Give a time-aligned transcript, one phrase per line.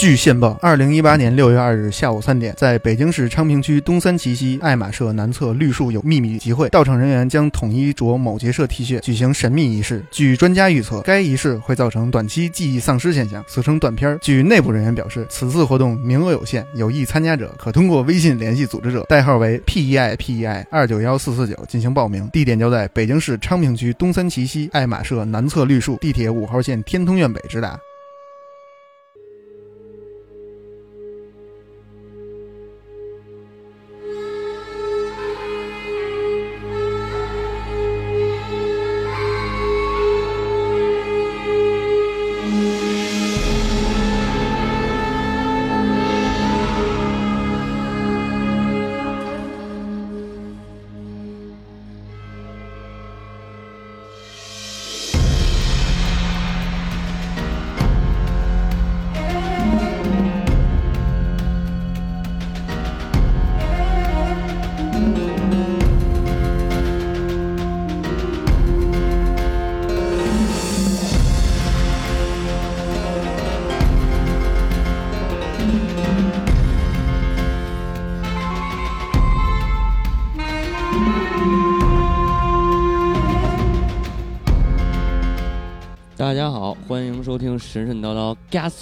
[0.00, 10.02] 据线报，二零一八年六月二日下午三点，在北京市昌平区东三旗西爱马社南侧绿树有秘密集会，到场人员将统一着某结社 T 恤，举行神秘仪式。
[10.10, 14.18] 据专家预测，该仪式会造成短期记忆丧失现象，俗称断片。
[14.22, 22.26] 据内部人员表示，此次活动名额有限，有意参加者可通过微信联系组织者，代号为 PEI PEI 二九幺四四九进行报名。
[22.32, 27.78] 地点就在北京市昌平区东三旗西爱马社南侧绿树，地铁五号线天通苑北直达。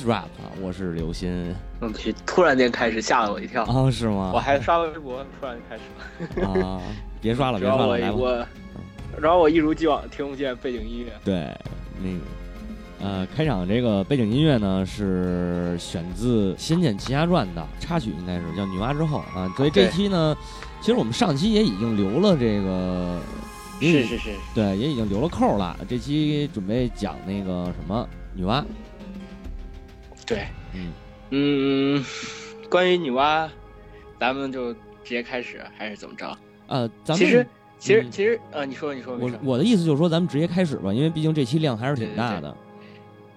[0.08, 0.24] Rap，
[0.62, 1.54] 我是刘鑫。
[1.82, 3.90] 嗯去，突然间开始吓了我一跳啊！
[3.90, 4.32] 是吗？
[4.32, 6.80] 我还刷微博，突然就开始了啊！
[7.20, 8.46] 别刷了， 别刷了，来我，
[9.20, 11.12] 然后我一如既往听不见背景音乐。
[11.22, 11.54] 对，
[12.02, 19.52] 那个呃，开场这个背景音乐呢是选自《仙剑奇侠传》的插曲，应该是叫《女娲之后》啊。
[19.58, 20.34] 所以这期呢，
[20.80, 23.20] 其实我们上期也已经留了这个。
[23.78, 25.76] 是是是，对，也已经留了扣了。
[25.86, 28.64] 这期准备讲那个什么女娲。
[30.28, 30.92] 对，嗯。
[31.30, 32.04] 嗯，
[32.70, 33.48] 关于女娲，
[34.20, 36.38] 咱们就直接开始，还是怎么着？
[36.68, 37.46] 呃，咱们其实
[37.78, 42.56] 其实其实呃，你说你说，我我的意思就是说，咱们直接开始吧，因为毕竟这期量还是挺大的。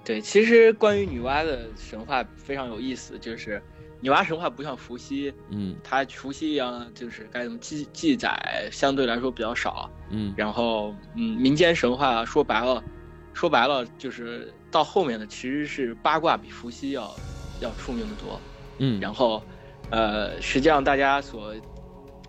[0.03, 3.61] 对，其实关于女娲的神话非常有意思，就是。
[4.03, 12.83] 女娲神话不像伏羲，嗯，它伏羲一样，就是该怎么记记载，相对来说比较少，嗯，然后嗯，民间神话说白了，
[13.33, 17.13] 说白了就是到后面的其实是八卦比伏羲要
[17.59, 18.39] 要出名的多，
[18.79, 19.43] 嗯，然后
[19.89, 21.53] 呃，实际上大家所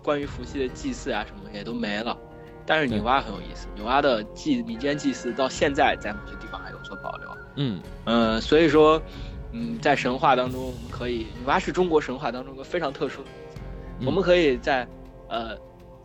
[0.01, 2.17] 关于伏羲的祭祀啊什么也都没了，
[2.65, 7.81] 但是女娲很有意思，女娲的祭民间祭祀到现在在某些地方还有所保留，嗯。
[8.05, 9.01] 呃，所以说。
[9.55, 13.29] 嗯，在神话当中，我们可以女娲是中国神话当中一个非常特殊的，
[14.03, 14.87] 我们可以在，
[15.29, 15.55] 呃，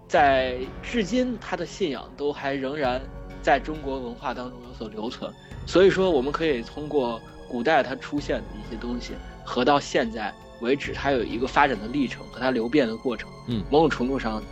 [0.06, 3.00] 在至今她的信仰都还仍然
[3.43, 5.32] 在中国文化当中有所留存，
[5.66, 14.43] 所以说我们可以通过古代它出现的一些东西和到现在为止它有一个发展的历程和它流变的过程，嗯，某种程度上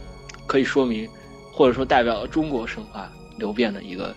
[0.47, 1.09] 可以说明
[1.53, 4.15] 或者说代表了中国神话流变的一个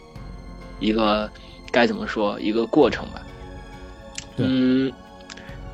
[0.79, 1.29] 一个
[1.71, 3.21] 该怎么说一个过程吧。
[4.37, 4.91] 嗯，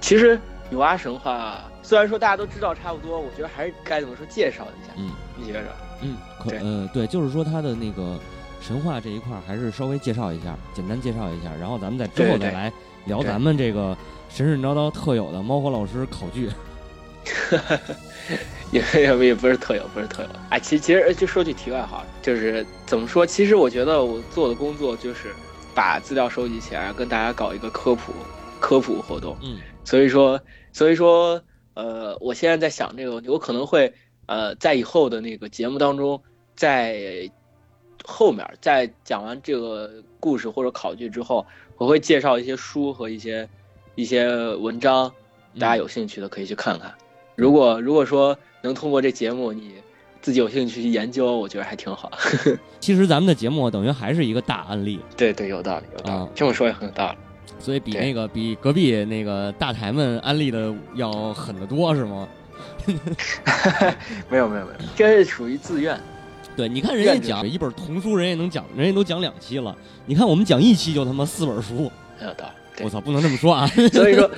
[0.01, 0.39] 其实
[0.69, 4.93] 女娲神话虽然说大家都知道差不多，我觉得还是该怎么说介绍一下。
[4.97, 5.65] 嗯，你觉着？
[6.01, 8.19] 嗯，可呃对，就是说它的那个
[8.65, 12.73] 神话这一块还是稍微介绍一下，简单介绍一下，然后咱们在之后再来
[13.05, 13.95] 聊咱们这个
[14.27, 16.49] 神神叨叨特有的猫火老师考据。
[18.71, 20.29] 也也也不是特有，不是特有。
[20.49, 23.23] 哎，其其实就说句题外话，就是怎么说？
[23.23, 25.31] 其实我觉得我做的工作就是
[25.75, 28.13] 把资料收集起来，跟大家搞一个科普。
[28.59, 30.41] 科普活动，嗯，所以说，
[30.73, 31.39] 所以说，
[31.75, 33.93] 呃，我现在在想这个问题，我可能会，
[34.25, 36.19] 呃，在以后的那个节目当中，
[36.55, 37.29] 在
[38.07, 41.45] 后面，在讲完这个故事或者考据之后，
[41.77, 43.47] 我会介绍一些书和一些
[43.95, 45.11] 一些文章，
[45.59, 46.93] 大家有兴趣的可以去看看。
[47.35, 49.73] 如果如果说能通过这节目，你
[50.21, 52.11] 自己有兴趣去研究，我觉得还挺好。
[52.79, 57.17] 其实咱们的节目等于还是一个大案例，对对，有道理，有道理，这么说也很有道理。
[57.59, 62.27] 所以比那个比隔壁那个大台们安利的要狠得多，是吗？
[64.29, 65.99] 没有没有没有，这是属于自愿。
[66.55, 69.75] 对，你看人家讲一本童书，人家能讲，人家都讲两期了。
[70.05, 72.83] 你看我们讲一期就他妈四本书，很有道理。
[72.83, 73.65] 我操，不能这么说啊！
[73.91, 74.29] 所以说，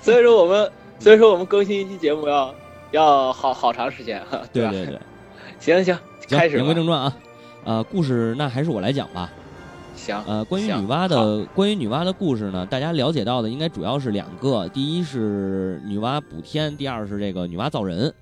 [0.00, 2.54] 所以说我们，所以说我们更新一期节目要
[2.92, 4.40] 要好好长时间哈。
[4.52, 5.00] 对对对，
[5.58, 5.98] 行行，
[6.28, 7.16] 开始言归正传啊，
[7.64, 9.30] 呃，故事那还是我来讲吧。
[9.96, 18.12] 行，呃，关于女娲的关于女娲的故事呢，大家了解到的应该主要是两个，第一是女娲补天，第二是这个女娲造人。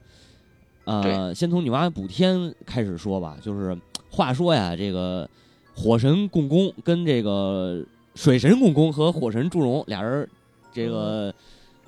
[0.85, 3.77] 呃，先从女娲补天开始说吧，就是
[4.11, 5.29] 话说呀，这个
[5.75, 7.85] 火神共工跟这个
[8.15, 10.29] 水神共工和火神祝融俩人
[10.73, 11.33] 这个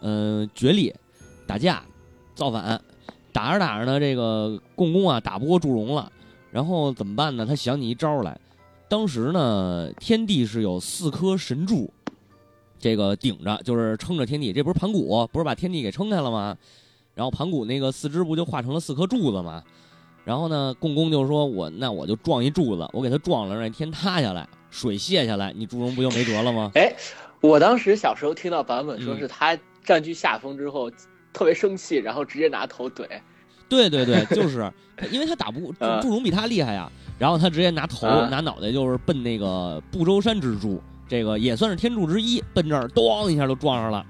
[0.00, 0.94] 嗯决力、
[1.46, 1.82] 打架、
[2.34, 2.80] 造反，
[3.32, 6.12] 打着打着呢，这个共工啊打不过祝融了，
[6.50, 7.44] 然后怎么办呢？
[7.44, 8.38] 他想起一招来，
[8.88, 11.90] 当时呢天地是有四颗神柱，
[12.78, 16.56] 这个顶着就是撑着天地，这不是盘古不是把天地给撑开了吗？
[17.14, 19.62] 然后盘古那个四肢不就化成了四颗柱子吗？
[20.24, 26.94] 然后呢，共工就说：“我那我就撞一柱子，我给他撞了，让天塌下来，水泄下来，你祝融不就没辙了吗？” 哎，
[27.40, 30.88] 我当时小时候听到版本说是他占据下风之后
[31.32, 33.04] 特别生气，然后直接拿头怼。
[33.68, 34.72] 对对对，就是
[35.10, 36.88] 因为他打不 过祝融比他厉害呀，
[37.18, 44.06] 然后他直接拿头拿脑袋就是奔那个不周山之柱，这个也算是天柱之一，奔这儿咣一下就撞上了。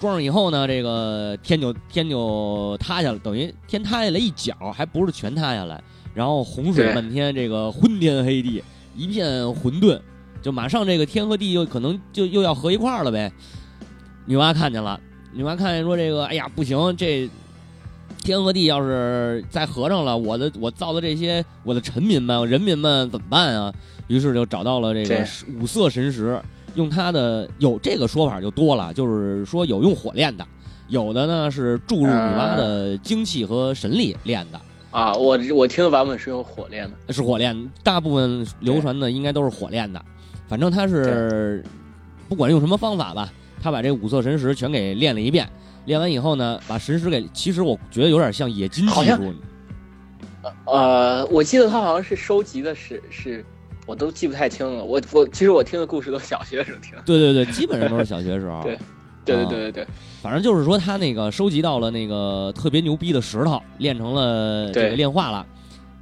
[0.00, 5.82] 撞上以后呢，这个天就天就塌下了，等于天塌下来一角，还不是全塌下来。
[6.14, 8.62] 然后洪水漫天，这个昏天黑地，
[8.96, 10.00] 一片混沌，
[10.40, 13.30] 就马上这个天和地又可能就又要合一块儿了呗。
[14.24, 15.00] 女娲看见了，
[15.32, 17.28] 女娲看见说：“这个，哎呀，不行，这
[18.22, 23.72] 天和地要是再合上了，我的我造的这些我的臣民们、人民们怎么办啊？”
[24.08, 25.26] 于是就找到了这个
[25.60, 26.40] 五色神石。
[26.74, 30.46] 用它的有这个说法就多了，就是说有用火炼的，
[30.88, 34.60] 有的呢是注入女娲的精气和神力炼的。
[34.90, 40.02] 啊，我我听的版本是用火炼的，是火炼，大部分流传的应该都是火炼的。
[40.46, 41.62] 反正他是
[42.28, 43.30] 不管用什么方法吧，
[43.62, 45.48] 他把这五色神石全给炼了一遍。
[45.84, 49.34] 炼完以后呢，把神石给，其实我觉得有点像冶金技术。
[50.64, 53.44] 呃，我记得他好像是收集的是是。
[53.88, 56.92] 我都记不太清了，我我其实我听的故事都小学时候听。
[57.06, 58.62] 对对对，基本上都是小学时候。
[58.62, 58.78] 对，
[59.24, 59.86] 对对对对对。
[60.20, 65.46] 反正就是说，他那个收集到了那个特别牛逼的石头，炼成了这个炼化了。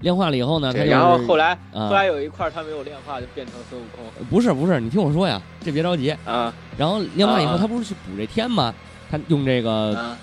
[0.00, 4.05] 炼化了以后呢，他然后后来后来有一块他没有炼化，就变成孙悟空。
[4.29, 6.53] 不是不是，你听我说呀，这别着急啊。
[6.77, 8.75] 然后炼化以后，他不是去补这天吗？
[9.09, 10.17] 他用这个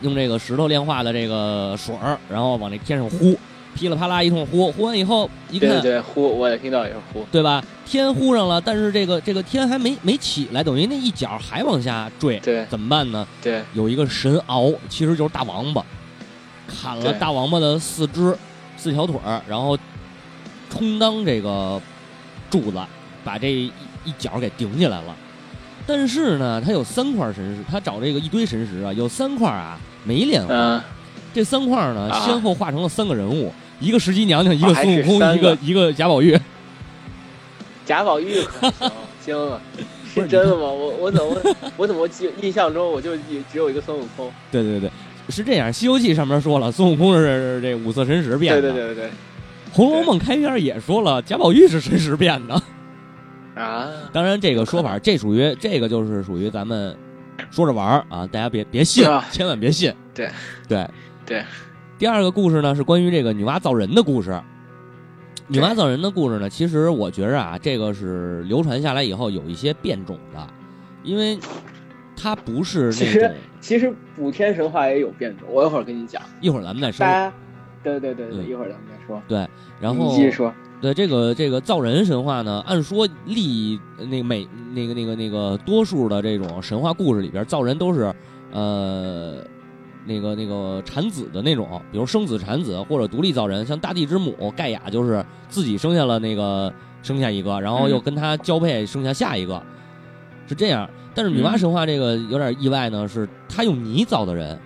[0.00, 3.38] 用这个石头炼化的这个水儿，然后往那天上呼。
[3.78, 7.62] 噼里啪啦一通呼，呼完以后一看，对呼，我也听到也是呼，对吧？
[7.86, 13.24] 天呼上了，但是这个这个天还没没起来，等于那一脚还往下坠，对，怎么办呢？
[13.40, 15.84] 对，有一个神鳌，其实就是大王八，
[16.66, 18.36] 砍了大王八的四肢、
[18.76, 19.78] 四条腿儿，然后
[20.68, 21.80] 充当这个
[22.50, 22.78] 柱子，
[23.22, 23.70] 把这一
[24.04, 25.14] 一角给顶起来了。
[25.86, 30.84] 但是呢，他有三块神石，他找这个一堆神石啊，有三块啊没炼化，
[31.32, 33.52] 这三块呢先后化成了三个人物。
[33.80, 36.38] 一个石矶娘娘，一个孙悟空，一个一个贾宝玉。
[37.84, 38.42] 贾宝玉
[39.24, 39.60] 行了，
[40.12, 40.62] 是真的吗？
[40.62, 44.30] 我我怎么我怎么记印象中我就只有一个孙悟空？
[44.50, 44.90] 对对对，
[45.30, 48.60] 是这样，《西游记》上面说了，孙悟空是这五色神石变的。
[48.60, 49.06] 对对对对对，
[49.72, 52.62] 《红楼梦》开篇也说了，贾宝玉是神石变的。
[53.54, 56.94] 啊，当然这个说法，这属于这个就是属于咱们
[57.50, 59.90] 说着玩儿啊，大家别别信，千万别信。
[60.14, 60.28] 对
[60.68, 60.86] 对
[61.24, 61.42] 对。
[61.98, 64.40] 第二个故事呢是关于这个女娲造人的故事。
[65.48, 70.46] 女娲造人的故事呢，其实我觉着啊，这个是流传下来以后有一些变种的，
[71.02, 71.36] 因为
[72.14, 72.92] 它不是那种。
[72.92, 76.22] 其实其实补天神话也有变种，我一会儿跟你讲。
[76.40, 77.04] 一会儿咱们再说。
[77.82, 79.20] 对对对对，一会儿咱们再说。
[79.26, 79.48] 对，
[79.80, 80.52] 然后你继续说。
[80.80, 88.14] 对这个这个造人神话呢，按说历那个每那个那个那个多数的这种神话故事里边，造人都是
[88.52, 89.38] 呃。
[90.08, 96.72] 那个那个产子的那种，比如生子产子或者独立造人，像大地之母盖亚就是自己生下了那个
[97.02, 99.62] 生下一个，然后又跟他交配生下下一个，
[100.48, 100.88] 是这样。
[101.14, 104.58] 但是女娲神话这个有点意外呢，是她用泥造的人。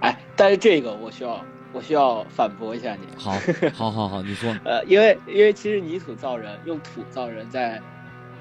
[0.00, 1.40] 哎，但是这个我需要
[1.72, 3.06] 我需要反驳一下你。
[3.16, 3.32] 好，
[3.72, 4.54] 好，好，好，你说。
[4.64, 7.80] 呃，因为因为其实泥土造人，用土造人在。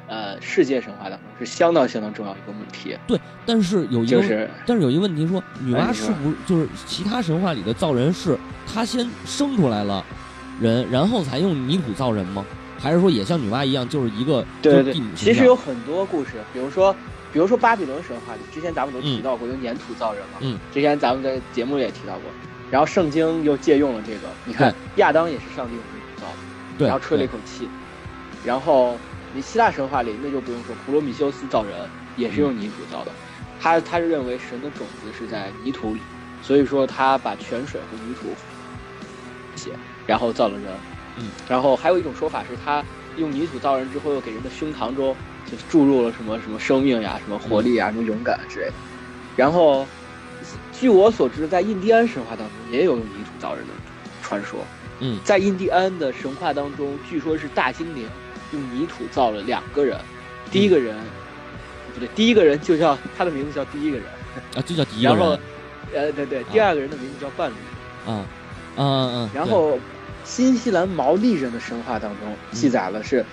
[0.08, 2.98] 呃，世界神话当中是相当相当重要一个母题。
[3.06, 10.04] 对，但是有一个，但是有一个问题说，女娲是不是就是其他神话里的造人是她先生出来了
[10.62, 12.46] 人，然后才用泥土造人吗？
[12.80, 15.02] 还是说也像女娲一样，就是一个对对对？
[15.14, 16.96] 其实有很多故事，比如说，
[17.34, 20.40] 比如说巴比伦神话里，之前咱们都提到过用粘土造人嘛。
[20.40, 20.58] 嗯。
[20.74, 22.32] 之前咱们在节目里也提到过，
[22.72, 24.30] 然后圣经又借用了这个。
[24.46, 26.38] 你看，亚当也是上帝用泥土造的，
[26.78, 27.68] 对，然后吹了一口气，
[28.46, 28.96] 然后。
[29.38, 31.72] 你希腊神话里那就不用说，普罗米修斯造人
[32.16, 33.12] 也是用泥土造的，
[33.62, 36.00] 他他是认为神的种子是在泥土里，
[36.42, 38.30] 所以说他把泉水和泥土
[39.56, 39.74] 写，
[40.08, 40.74] 然后造了人。
[41.18, 42.84] 嗯，然后还有一种说法是他
[43.16, 45.16] 用泥土造人之后，又给人的胸膛中
[45.46, 48.74] 就注入了什么什么生命呀、什么活力啊、什么勇敢之类的。
[49.36, 49.86] 然后，
[50.74, 53.74] 据我所知，在印第安神话当中也有用泥土造人的
[54.24, 54.62] 传说。
[55.00, 58.10] 嗯，在印第安的神话当中，据说是大精灵。
[58.52, 60.00] 用泥土造了两个人，
[60.52, 60.96] 第一个人
[61.94, 64.06] 不对，第一个人就叫他的名字叫第一个人
[64.56, 65.40] 啊，就叫第一个人然后，
[65.94, 67.56] 呃，对对，第二个人的名字叫伴侣。
[68.10, 68.26] 啊，
[68.76, 69.78] 嗯嗯嗯，然后，
[70.24, 73.26] 新西兰毛利人的神话当中记载了是，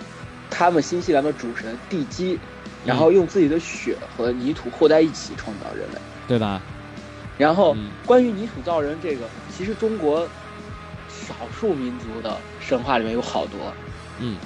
[0.51, 2.39] 他们新西兰的主神地基，
[2.85, 5.99] 然后用自己的血和泥土和在一起创造人类。
[6.27, 6.61] 对吧？
[7.37, 10.27] 然后嗯关于泥土造人这个，其实中国
[11.09, 13.73] 少数民族的神话里面有好多，
[14.21, 14.37] 嗯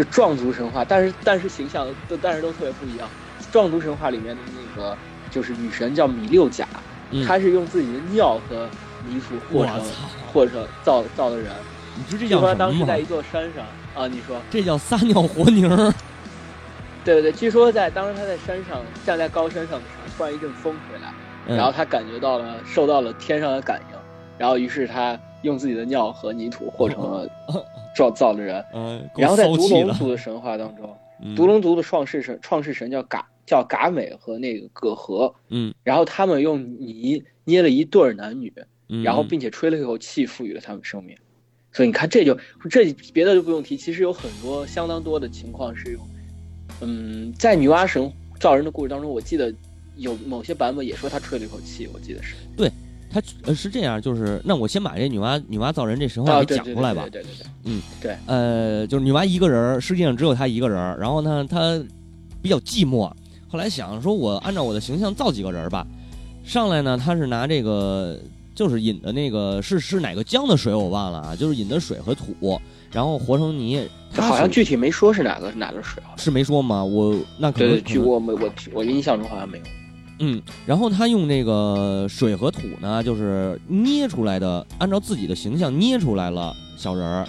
[0.00, 3.06] 就壮族神话，但是但是形象都但是都特别不一样。
[3.52, 4.96] 壮族神话里面的那个
[5.30, 6.66] 就是女神叫米六甲，
[7.10, 8.66] 嗯，她是用自己的尿和
[9.06, 9.92] 泥土和成我操，
[10.32, 11.52] 或者造造的人。
[11.98, 13.04] 你知道这叫什么吗当时在一？
[13.04, 13.62] 座山上
[13.94, 15.92] 啊，你说这叫撒尿和泥儿。
[17.04, 21.12] 对对对，据说在当时他在山上站在高山上的时候，突然一阵风回来，
[21.46, 23.98] 嗯然后他感觉到了受到了天上的感应，
[24.38, 27.28] 然后于是他用自己的尿和泥土 和成了
[27.96, 28.64] 造造的人。
[28.74, 38.52] 嗯， 然后在独龙族的神话当中，嗯独龙族的创世神创世神叫嘎叫嘎美和那个葛和，嗯然后他们用泥捏了一对儿男女，
[38.88, 41.16] 嗯，然后并且吹了一口气，赋予了他们生命。
[41.72, 42.36] 所以你看，这就
[42.68, 46.02] 这别的就不用提，其实有很多相当多的情况是用，
[46.80, 49.54] 嗯，在女娲神造人的故事当中，我记得
[49.96, 52.34] 有某些版本也说他吹了一口气，我记得是。
[53.12, 57.02] 他呃是这样，就是那我先把这女娲女娲造人这神话啊，给讲出来吧。
[57.10, 57.30] 对对
[57.64, 60.96] 对对呃，就是女娲一个人儿，世界上只有她一个人儿。
[60.98, 61.82] 然后呢，她
[62.40, 63.10] 比较寂寞。
[63.48, 65.84] 后来想说，我按照我的形象造几个人儿吧。
[66.44, 68.16] 上来呢，她是拿这个，
[68.54, 72.60] 就是引的那个是是哪个江的水我忘了啊，就是引的水和土，
[72.92, 73.88] 然后和成泥。
[74.14, 76.02] 好像具体没说是哪个哪个水。
[76.16, 76.84] 是没说吗？
[76.84, 79.64] 我那可对对，据能我没我我印象中好像没有。
[80.20, 87.26] 嗯，然后他用那个水和土呢，就是捏出来的，按照自己的形象捏出来了小人儿，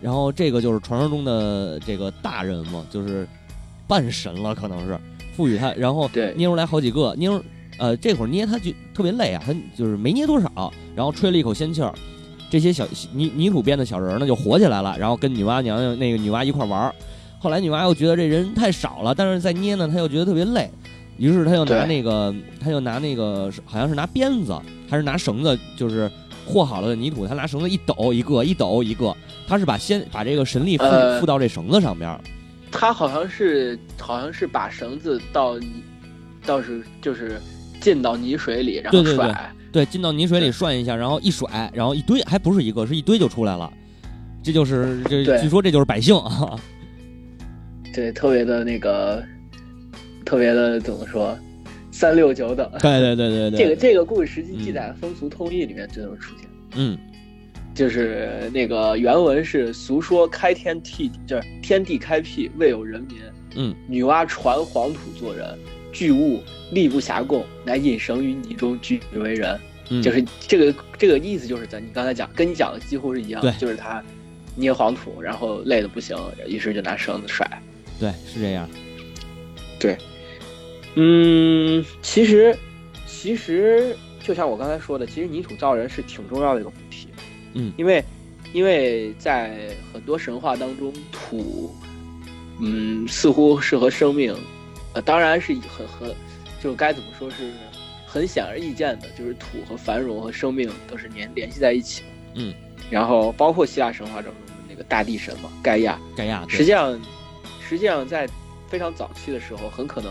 [0.00, 3.28] 然后这个就是传说中的这个大人嘛，就是
[3.86, 4.98] 半神了，可能是。
[5.34, 6.34] 赋予他，然后对。
[6.36, 7.42] 捏出来好几个，捏出
[7.78, 11.90] 呃这会儿捏他就特别累啊，他就是没捏多少，然后吹了一口仙气儿，
[12.50, 16.94] 这些小泥泥土变的小人儿呢就活起来了，然后跟女娲娘娘那个女娲一块玩儿。
[17.38, 20.70] 后来女娲又觉得这人太少了，但是再捏呢，她又觉得特别累，
[21.18, 26.10] 于是他又拿那个，他又拿那个，好像是拿鞭子还是拿绳子，就是
[26.46, 29.14] 和好了的泥土，他拿绳子一抖一个，一抖一个，
[29.46, 32.18] 他是把先把这个神力附呃附到这绳子上边。
[32.70, 35.82] 他好像是好像是把绳子到泥，
[36.46, 37.40] 倒是就是
[37.80, 39.54] 进到泥水里，然后对对对甩。
[39.70, 43.72] 对，进到泥水里涮一下，然后一甩，然后一堆，还不是一个，是一堆就出来了。
[44.42, 46.58] 这就是这，据说这就是百姓啊。
[47.94, 49.22] 对，特别的那个，
[50.24, 51.38] 特别的怎么说，
[51.90, 52.70] 三六九等。
[52.80, 56.98] 对对对对对，这个这个故事实际记嗯载的风俗通义里面就能出现，嗯
[57.74, 63.18] 就是那个原文是俗说开天辟，就是天地开辟，未有人民，
[63.54, 65.58] 嗯，女娲传黄土做人，
[65.90, 69.58] 巨物力不暇供，乃引绳于泥中，举为人。
[69.88, 74.02] 嗯，就是这个这个意思，就是在你刚才讲，跟你讲的几乎是一样的，对就是他
[74.54, 76.14] 捏黄土，然后累的不行，
[76.46, 77.46] 于是就拿绳子甩。
[77.98, 78.68] 对是这样。
[80.94, 82.56] 嗯，其实，
[83.06, 87.08] 其实就像我刚才说的，其实泥土造人是挺重要的一个主题。
[87.54, 88.04] 嗯因为，
[88.52, 91.74] 因为在很多神话当中，土，
[92.60, 94.34] 嗯，似乎是和生命，
[94.94, 96.14] 呃，当然是很很，
[96.62, 97.50] 就该怎么说是
[98.06, 102.02] 很显而易见的，就是土和繁荣和生命都是联联系在一起。
[102.34, 102.54] 嗯，
[102.90, 106.98] 然后包括希腊神话当中的那个大地神嘛，盖亚，盖亚，实际上，
[107.66, 108.28] 实际上在
[108.68, 110.10] 非常早期的时候，很可能，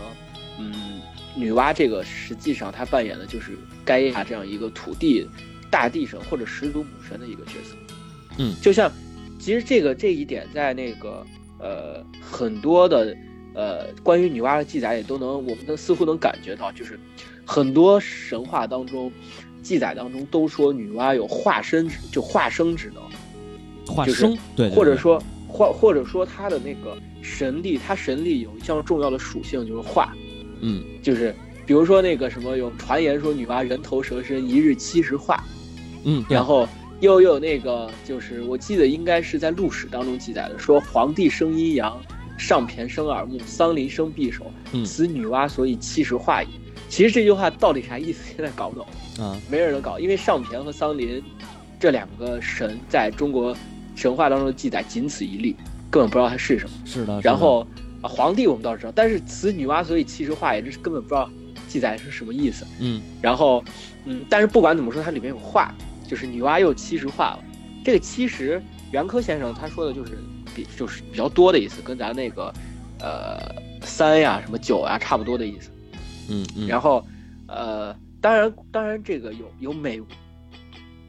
[0.58, 1.00] 嗯，
[1.34, 5.26] 女娲这个实际上她扮演的就是盖亚这样一个土地
[5.70, 7.74] 大地神或者始祖母神的一个角色。
[8.38, 8.90] 嗯就像
[9.38, 11.26] 其实这个这一点在那个
[11.58, 13.16] 呃很多的
[13.54, 16.98] 呃关于女娲的记载也都能，我们能似乎能感觉到，就是
[17.44, 19.12] 很多神话当中。
[19.62, 30.12] 记载当中都说女娲有化身就化生之能，就是化生，对，对对或者说或或者说他的那个神力，他神力有一项重要的属性就是化，
[30.62, 31.34] 嗯就是
[31.66, 35.44] 比如说那个什么有传言说女娲人头蛇身，一日七十化，
[36.04, 36.66] 嗯，然后
[37.00, 42.00] 又又有那个就是我记得应该是在陆史当中记载的，说皇帝生阴阳，
[42.38, 46.48] 上骈生耳目，桑林生匕首，嗯此女娲所以七十化也。
[46.88, 48.22] 其实这句话到底啥意思？
[48.36, 48.86] 现在搞不懂。
[49.24, 51.22] 啊，没人能搞，因为上骈和桑林
[51.80, 53.56] 这两个神在中国
[53.94, 55.56] 神话当中的记载仅此一例，
[55.90, 56.70] 根本不知道它是什么。
[56.84, 57.66] 是的然后
[58.02, 61.30] 啊，皇帝我们倒是知道，但是此女娲所以七十化也，这是根本不知道
[61.68, 62.66] 记载是什么意思。
[62.80, 63.64] 嗯然后，
[64.04, 65.74] 嗯，但是不管怎么说，它里面有化，
[66.06, 67.44] 就是女娲又七十化了。
[67.84, 70.18] 这个七十，袁科先生他说的就是
[70.54, 72.52] 比就是比较多的意思，跟咱那个
[73.00, 75.70] 呃三呀、什么九呀，差不多的意思。
[76.28, 77.04] 嗯嗯，然后，
[77.46, 80.00] 呃，当然，当然，这个有有美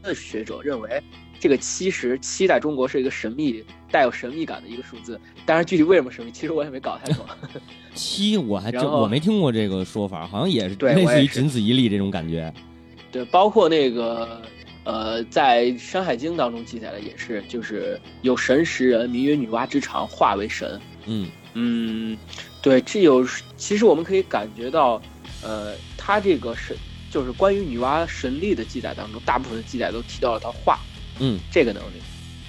[0.01, 1.01] 的学者认为，
[1.43, 5.19] 这个七十七在中国是一个神秘、带有神秘感的一个数字。
[5.45, 7.25] 当然，具体为什么神秘，其实我也没搞太懂。
[7.93, 12.53] 七我还真我没听过这个说法，好像也是 对类似于仅此一例这种感觉。
[13.11, 14.41] 对，包括那个
[14.85, 20.79] 呃，在《山海经》当中记载的也是，就是有神识人，名曰女娲之长，化为神。
[21.07, 22.17] 嗯嗯，
[22.61, 25.01] 对，这有其实我们可以感觉到，
[25.41, 26.73] 呃，他这个神
[27.11, 30.79] 就是关于女娲神力的记载当中，大部分的记载都提到了她化
[31.19, 32.01] 嗯这个能力。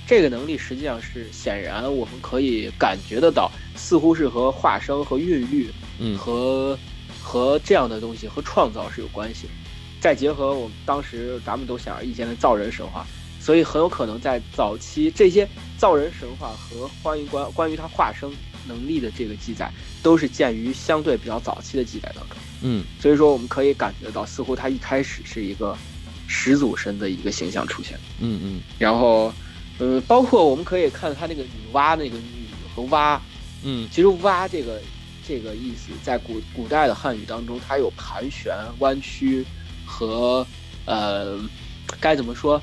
[0.06, 6.78] 这个能力实际上是显然我们可以感觉得到，似乎是和化生和孕育嗯和
[7.22, 9.52] 和这样的东西和创造是有关系的。
[10.00, 13.06] 再结合我们当时咱们都显而易见的造人神话，
[13.40, 18.30] 所以很有可能在早期这些造人神话和关于关关于他化生
[18.68, 22.36] 能力的这个记载，都是鉴于相对比较早期的记载当中。
[22.60, 25.74] 嗯所以说我们可以感觉到，似乎他一开始是一个
[26.26, 27.98] 始祖神的一个形象出现。
[28.20, 29.32] 嗯嗯然后，
[29.78, 33.20] 呃，包括我们可以看他那个女娲那个女和蛙，
[33.62, 34.80] 嗯其实“蛙”这个
[35.26, 39.44] 这个意思，在古古代的汉语当中，它有盘旋、弯曲
[39.86, 40.46] 和
[40.84, 41.38] 呃，
[42.00, 42.60] 该怎么说？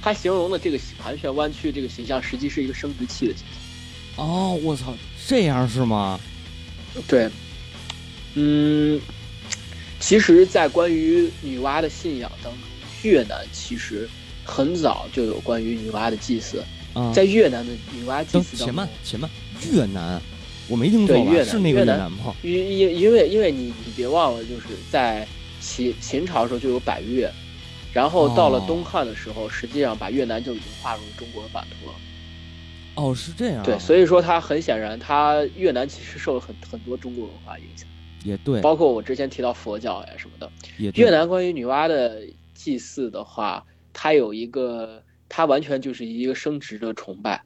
[0.00, 3.44] 它形容的这个盘旋、弯曲这个形象，实际是一个生殖器的形
[4.16, 4.24] 象。
[4.24, 4.94] 哦，我操，
[5.26, 6.18] 这样是吗？
[7.06, 7.28] 对，
[8.34, 9.00] 嗯，
[9.98, 12.60] 其实，在关于女娲的信仰当中，
[13.02, 14.08] 越南其实
[14.44, 16.62] 很早就有关于女娲的祭祀。
[16.94, 19.30] 啊，在越南的女娲祭祀当中且慢，且慢，
[19.72, 20.20] 越南，
[20.68, 21.22] 我没听错吧？
[21.22, 22.34] 对越南是那个越南吗？
[22.42, 25.28] 因因因为因为你你别忘了，就是在
[25.60, 27.30] 秦秦朝的时候就有百越，
[27.92, 31.94] 然后到了哦东汉的时候，实际上把越南就已经划入中国的版图了。
[32.94, 33.64] 哦，是这样啊。
[33.64, 37.86] 对，所以说它很显然，它越南其实受了很很多中国文化影响，
[38.24, 40.50] 也对，包括我之前提到佛教呀什么的。
[40.78, 42.22] 也越南关于女娲的
[42.58, 47.44] 祭祀的话，它有一个，它完全就是一个生殖的崇拜。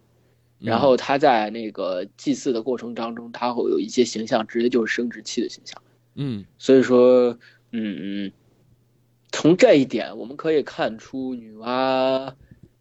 [0.59, 5.83] 然后他在那个祭祀的过程当中，他会有一些形象，直接就是生殖器的形象。
[6.15, 7.37] 嗯所以说，
[7.73, 8.33] 嗯嗯，
[9.33, 12.33] 从这一点我们可以看出，女娲，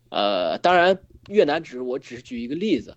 [0.09, 2.95] 呃，当然越南只是我只是举一个例子，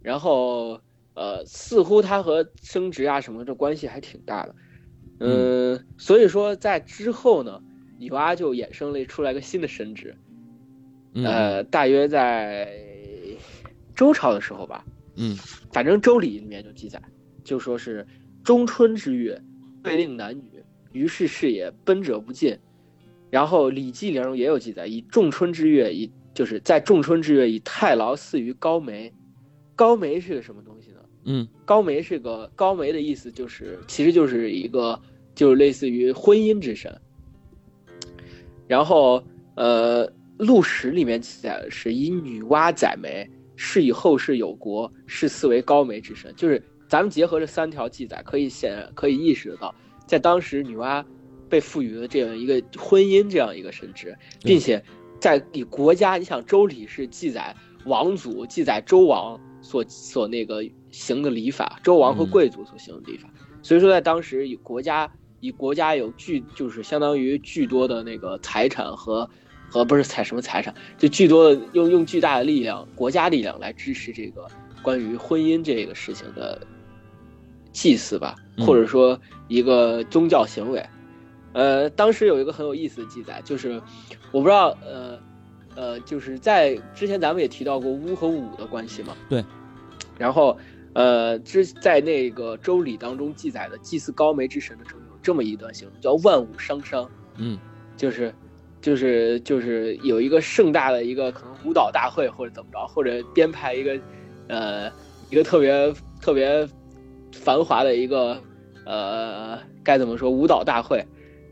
[0.00, 0.80] 然后
[1.12, 4.54] 呃，似乎它和生殖啊什么的关系还挺大的，
[5.20, 7.62] 嗯，所以说在之后呢，
[8.02, 10.12] 女娲就衍生了出来个新的神职，
[11.14, 12.68] 嗯呃，大约在
[13.94, 14.84] 周朝的时候吧，
[15.14, 15.36] 嗯
[15.72, 17.00] 反正《周礼》里面就记载，
[17.44, 18.04] 就说是
[18.42, 19.40] 中春之月，
[19.84, 22.58] 对令男女，于是是也，奔者不尽。
[23.30, 29.12] 然后《礼记》里中也有记载，以仲春之月，以就是在仲春之月，以太牢祀于高梅。
[29.76, 30.96] 高梅是个什么东西呢？
[31.24, 35.00] 嗯高梅是个高梅的意思，就是其实就是一个
[35.34, 37.00] 就是类似于婚姻之神。
[38.72, 39.22] 然后
[39.54, 40.08] 呃，
[40.38, 46.32] 《陆史》里面记载的是以女娲载梅，是以后世有国，是四为高梅之神。
[46.38, 49.74] 就是咱们结合这三条记载，可以显可以意识得到，
[50.06, 51.04] 在当时女娲
[51.50, 54.82] 被赋予了这样一个婚姻这样一个神职，并且
[55.20, 57.54] 在以国家，你想《周礼》是记载
[57.84, 62.30] 王族、记载周王所所那个行的礼法，周王和嗯。
[62.30, 63.28] 贵族所行的礼法，
[63.62, 69.28] 所以说在当时以国家以国家有巨就是相当于巨多的那个财产和
[69.68, 74.46] 和不是财什么财产，就巨多的用用巨大的力量，国家力量来支持这个
[74.82, 76.64] 关于婚姻这个事情的
[77.72, 80.80] 祭祀吧，嗯或者说一个宗教行为。
[81.54, 83.82] 呃，当时有一个很有意思的记载，就是
[84.30, 85.18] 我不知道，呃，
[85.74, 89.16] 呃，就是在之前咱们也提到过巫和武的关系嘛。
[89.28, 89.44] 对。
[90.16, 90.56] 然后，
[90.92, 97.58] 呃，之在那个周礼当中记载的祭祀高梅之神的时候，有这么一段形容，叫万物商商，嗯。
[97.94, 98.34] 就是，
[98.80, 104.00] 就是就是有一个盛大的一个可能舞蹈大会或者怎么着，或者编排一个，
[104.48, 104.90] 呃，
[105.30, 106.66] 一个特别特别
[107.32, 108.36] 繁华的一个
[108.84, 111.04] 呃该怎么说舞蹈大会，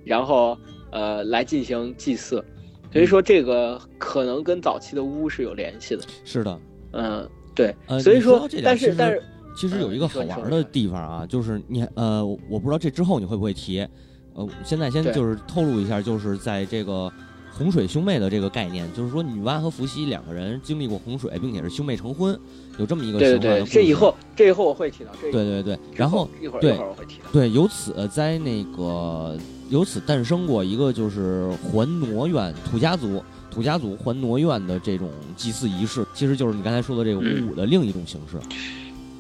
[0.05, 0.59] 然后
[0.91, 2.45] 呃来进行祭祀，
[2.91, 6.59] 所以说这个可能跟早期的巫是有联系的，是的。
[6.93, 9.23] 嗯，对，呃所以说但是但是
[9.61, 13.87] 其实有一个好玩的地方啊，就是你呃，我不知道这之后你会不会提，
[14.33, 17.13] 呃，现在先就是透露一下，就是在这个
[17.53, 22.35] 洪水兄妹的这个概念，就是说女娲和伏羲两个人经历过洪水，并且是兄妹成婚，
[22.79, 29.37] 有这么一个对对对，神话的故事这以后这以后我会提到，这对对对，然后对一会儿一会儿我会提到，对，由此在那个
[29.69, 33.23] 由此诞生过一个就是还挪院土家族。
[33.51, 38.39] 土家族还挪院的这种祭祀仪式，其实就是你刚才说的这个嗯巫舞的另一种形式。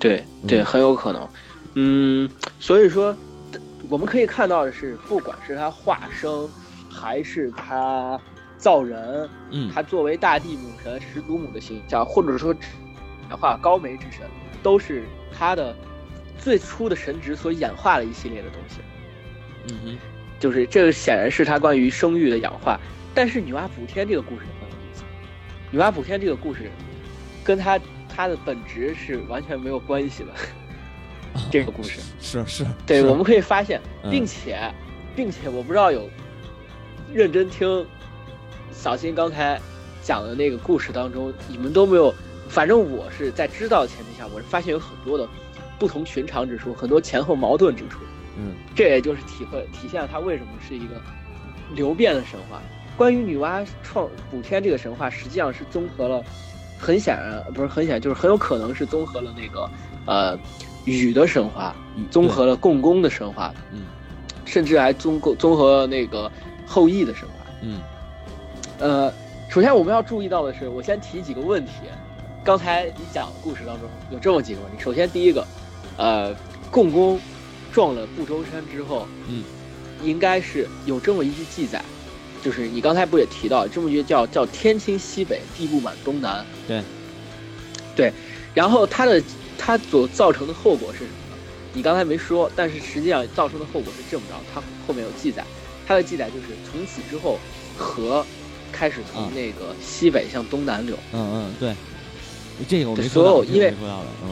[0.00, 1.28] 对对，嗯很有可能。
[1.74, 3.14] 嗯，所以说
[3.88, 6.48] 我们可以看到的是，不管是他化生，
[6.90, 8.18] 还是他
[8.58, 12.52] 造人，嗯他作为大地母神始祖母的形象，或者说
[13.28, 14.26] 演化高梅之神，
[14.62, 15.76] 都是他的
[16.38, 18.80] 最初的神职所演化的一系列的东西。
[19.68, 19.98] 嗯哼
[20.40, 22.80] 就是这个显然是他关于生育的演化。
[23.14, 25.02] 但是女娲补天这个故事很有意思，
[25.70, 26.70] 女娲补天这个故事
[27.44, 27.78] 跟他
[28.20, 30.28] 他的本质是完全没有关系的。
[31.50, 34.58] 这个故事，是是，对，我们可以发现，嗯并且，
[35.16, 36.06] 并且我不知道有
[37.14, 37.86] 认真听
[38.72, 39.58] 小新刚才
[40.02, 42.14] 讲的那个故事当中，你们都没有，
[42.46, 45.26] 反正我是在知道的前提下，我是发现有很多的
[45.78, 48.00] 不同寻常之处，很多前后矛盾之处。
[48.36, 51.00] 嗯这也就是体会体现了它为什么是一个
[51.74, 52.60] 流变的神话。
[52.98, 56.22] 关于女娲创补天这个神话，实际上是综合了，
[56.80, 59.70] 很显然不是很显然，就是很有可能是综合了那个
[60.06, 60.38] 呃
[60.86, 63.82] 禹的神话，嗯综合了共工的神话，嗯
[64.46, 66.30] 甚至还综合综合了那个
[66.66, 67.34] 后羿的神话。
[67.62, 67.80] 嗯
[68.78, 69.12] 呃，
[69.50, 71.72] 首先我们要注意到的是，我先提几个问题。
[72.42, 74.82] 刚才你讲的故事当中有这么几个问题。
[74.82, 75.46] 首先第一个，
[75.98, 76.34] 呃，
[76.70, 77.20] 共工
[77.70, 79.44] 撞了不周山之后，嗯，
[80.02, 81.84] 应该是有这么一句记载，
[82.42, 86.44] 就是你刚才不也提到这么一句叫叫天倾西北，地不满东南。
[86.66, 86.82] 对，
[87.94, 88.12] 对，
[88.54, 89.22] 然后它的
[89.58, 91.36] 它所造成的后果是什么呢？
[91.72, 95.44] 你刚才没说，但是实际上造成的后果是这么着，它后面有记载，
[95.86, 97.38] 它的记载就是从此之后，
[97.76, 98.24] 河
[98.72, 100.96] 开始从啊那个西北向东南流。
[101.12, 101.74] 嗯嗯对，
[102.66, 103.74] 这个我没说到，所有因为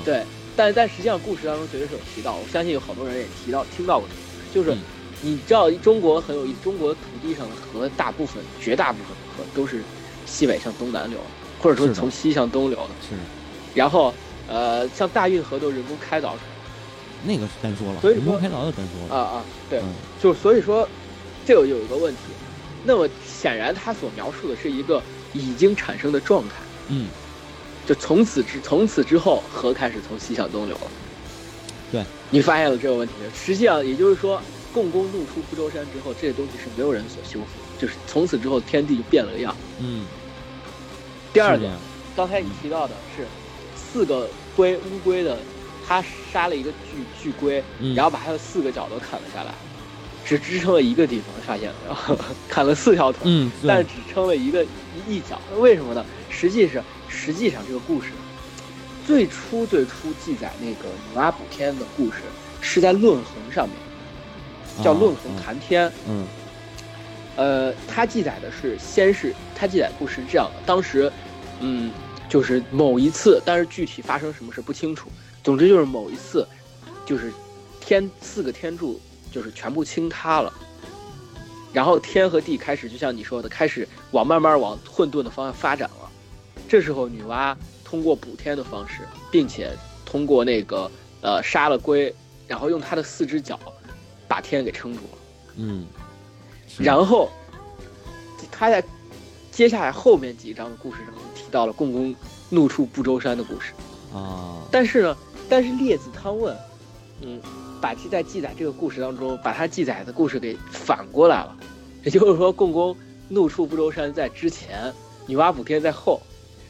[0.04, 0.24] 对，
[0.56, 4.82] 但但实际上故事当中绝对是有提到，我相信有好多人也提到听到过这个故事，就是嗯
[5.20, 9.82] 你知道中国很有意思，中国土地上的河大部分绝大部分的河都是
[10.26, 11.18] 西北向东南流，
[11.60, 12.90] 或者说是从西向东流的。
[13.08, 13.14] 是
[13.74, 14.14] 然后
[14.46, 16.42] 呃，像大运河都是人工开凿出来
[17.24, 19.84] 那个是单说了，所以说人工开凿就单说了，啊啊，对，嗯
[20.22, 20.88] 就所以说
[21.44, 22.20] 这个有一个问题，
[22.84, 25.02] 那么显然他所描述的是一个
[25.32, 26.54] 已经产生的状态。
[26.88, 27.08] 嗯
[27.86, 30.86] 就从此之从此之后，河开始从西向东流了。
[31.90, 33.14] 对，你发现了这个问题？
[33.34, 34.40] 实际上也就是说，
[34.72, 37.46] 共工怒出不周山之后，这些东西是没有人所修复，
[37.78, 39.54] 就是从此之后天地就变了个样。
[39.80, 40.04] 嗯，
[41.32, 41.70] 第二个，
[42.16, 43.26] 刚才你提到的是
[43.76, 45.38] 四个龟乌龟的，
[45.86, 49.54] 他杀了一个巨巨龟，嗯然后把它的四个脚都砍了下来，
[50.24, 52.16] 只支撑了一个地方，发现了，然后
[52.48, 53.22] 砍了四条腿。
[53.24, 56.04] 嗯但是只撑了一个一一角，为什么呢？
[56.30, 58.08] 实际是实际上这个故事
[59.06, 62.18] 最初最初记载那个女娲补天的故事
[62.60, 63.74] 是在论衡上面，
[64.82, 65.90] 叫啊论衡谈天。
[66.08, 66.26] 嗯
[67.36, 71.10] 呃，它记载的是先是他记载故事是这样的，当时
[71.60, 71.92] 嗯
[72.28, 75.08] 就是某一次，但是具体发生什么事不清楚。
[75.44, 76.46] 总之就是某一次，
[77.06, 77.32] 就是
[77.80, 80.52] 天四个天柱就是全部倾塌了。
[81.72, 86.10] 然后天和地开始，就像你说的，开始往慢慢往混沌的方向发展了。
[86.68, 89.70] 这时候，女娲通过补天的方式，并且
[90.04, 92.12] 通过那个呃杀了龟，
[92.48, 93.58] 然后用她的四只脚
[94.28, 95.18] 把天给撑住了。
[95.56, 95.86] 嗯，
[96.78, 97.30] 然后，
[98.52, 98.84] 他在
[99.50, 102.14] 接下来后面几章的故事当中提到了共工
[102.50, 103.72] 怒触不周山的故事。
[104.14, 105.16] 啊，但是呢，
[105.48, 106.56] 但是列子汤问，
[107.20, 107.40] 嗯，
[107.80, 111.56] 把记在记载这个故事当中，把他记载的故事给反过来了。
[112.04, 112.96] 也就是说，共工
[113.28, 114.92] 怒触不周山在之前，
[115.26, 116.22] 女娲补天在后，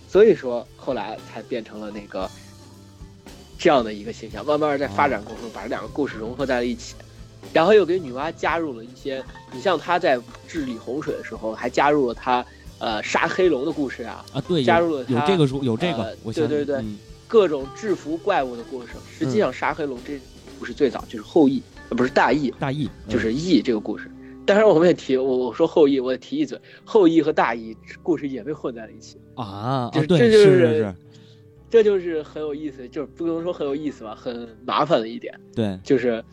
[0.08, 2.28] 所以说后来才变成了那个
[3.58, 4.44] 这样的一个形象。
[4.44, 6.94] 慢慢在发展过程中，把这两个故事融合在了一起，
[7.52, 12.44] 然后又给女娲加入了一些，你像她在治理洪水的时候，还加入了她
[12.78, 16.98] 呃杀黑龙的故事啊，啊对，加入了它有有这个书有这个呃，我对对对嗯。
[17.30, 18.98] 各种制服怪物的过程。
[19.06, 20.18] 实际上，杀黑龙这
[20.58, 24.10] 不是最早，就是后羿，呃，不是大羿，大羿就是羿这个故事。
[24.46, 30.94] 当然，我们也提我我说后羿，我也提一嘴，后羿和大羿故事也被混在了一起，啊啊就是对这就是是是
[31.68, 35.78] 这就是很有意思，就是不能说很有意思吧，很麻烦的一点，对。
[35.84, 36.24] 就是呃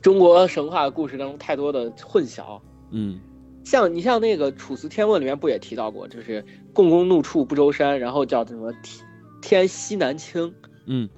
[0.00, 2.60] 中国神话故事当中太多的混淆。
[2.90, 3.20] 嗯
[3.64, 9.04] 像你像那个《楚辞天问》里面不也提到过，就是共工怒触不周山，然后叫什么天
[9.40, 10.54] 天西南倾，
[10.86, 11.08] 嗯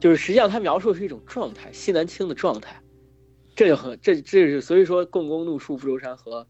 [0.00, 2.74] 就是实际上他描述的是一种状态，西南倾的状态，
[3.54, 6.46] 这就很这这是所以说共工怒触不周山和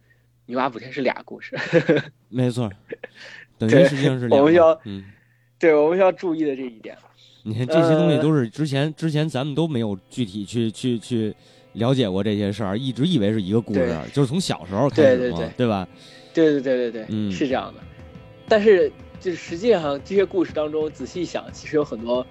[0.47, 1.55] 女娲补天是俩故事，
[2.31, 2.71] 没错，
[3.59, 5.05] 等于对实际上是我们要嗯。
[5.59, 6.95] 对我们需要注意的这一点。
[7.49, 11.33] 你看这些东西呃都是之前之前咱们都没有具体去去去
[11.75, 15.89] 了解过这些事儿，一直以为是一个故事，就是从小时候开始嘛，对对对吧？
[16.35, 17.81] 对对对对对，嗯是这样的。
[18.49, 22.27] 但是就是实际上这些故事当中仔细想，其实有很多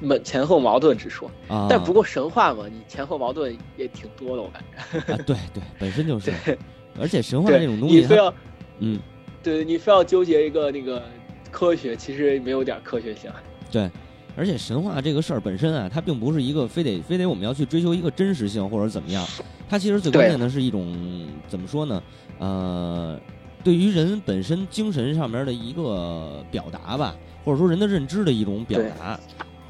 [0.00, 1.30] 门前后矛盾之说。
[1.48, 5.12] 啊，但不过神话嘛，你前后矛盾也挺多的，我感觉。
[5.12, 6.56] 啊，对对，本身就是，对
[6.98, 8.32] 而且神话对这种东西，你非要
[8.78, 8.98] 嗯，
[9.42, 11.02] 对你非要纠结一个那个
[11.50, 13.30] 科学，其实没有点科学性。
[13.72, 13.90] 对，
[14.36, 19.26] 而且神话这个事儿本身啊，它并不是一个非得非得我们要去追求一个真实性或者怎么样，
[19.68, 22.02] 它其实最关键的是一种怎么说呢？
[22.38, 23.18] 呃，
[23.64, 29.18] 对于人本身精神上面的一个表达吧，或者说人的认知的一种表达。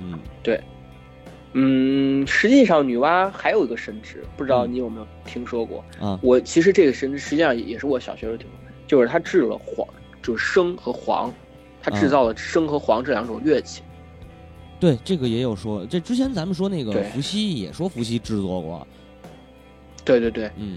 [0.00, 0.60] 嗯对
[1.52, 5.84] 嗯，实际上女娲还有一个神职，不知道嗯你有没有听说过？
[6.00, 9.86] 啊我其实这个神职实际上也是我小学时候听说，就是他制了黄，
[10.22, 11.30] 就是笙和黄，
[11.82, 13.82] 他制啊造了笙和黄这两种乐器。
[14.82, 18.84] 对，这个也有说，这之前咱们说那个伏羲也说伏羲制作过，
[20.04, 20.76] 对对对，嗯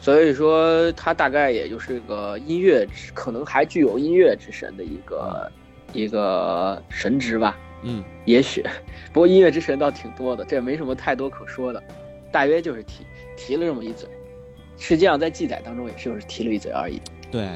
[0.00, 5.52] 所以说他大概也就是个音乐，可能还具有音乐之神的一个
[5.92, 7.56] 一个神职吧。
[7.84, 8.64] 嗯也许，
[9.14, 11.80] 不过音乐之神倒挺多的，这也没什么太多可说的，
[12.32, 13.04] 大约就是提
[13.36, 14.08] 提了这么一嘴，
[14.76, 17.00] 实际上在记载当中也是就是提了一嘴而已。
[17.30, 17.48] 对，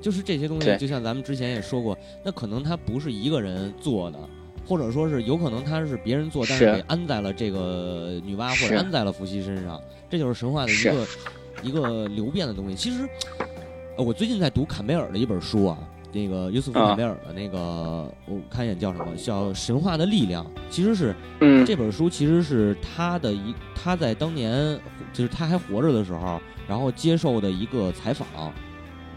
[0.00, 4.18] 就是这些东西，就像咱们之前也说过，那可能他不是一个人做的，
[4.66, 6.72] 或者说是有可能他是别人做，但是是。
[6.72, 11.06] 给安在了这个女娲或者安在了伏羲身上，这就是神话的一个
[11.62, 12.74] 一个流变的东西。
[12.74, 13.08] 其实，
[13.96, 15.78] 呃我最近在读坎贝尔的一本书啊，
[16.12, 16.88] 那个约瑟夫·啊。
[16.88, 24.78] 坎贝尔的那个，我看一眼叫什么，叫《神话的力量》，其实是嗯，这本书其实是他的一他在当年
[25.12, 28.26] 就是他还活着的时候，然后接受的一个采访，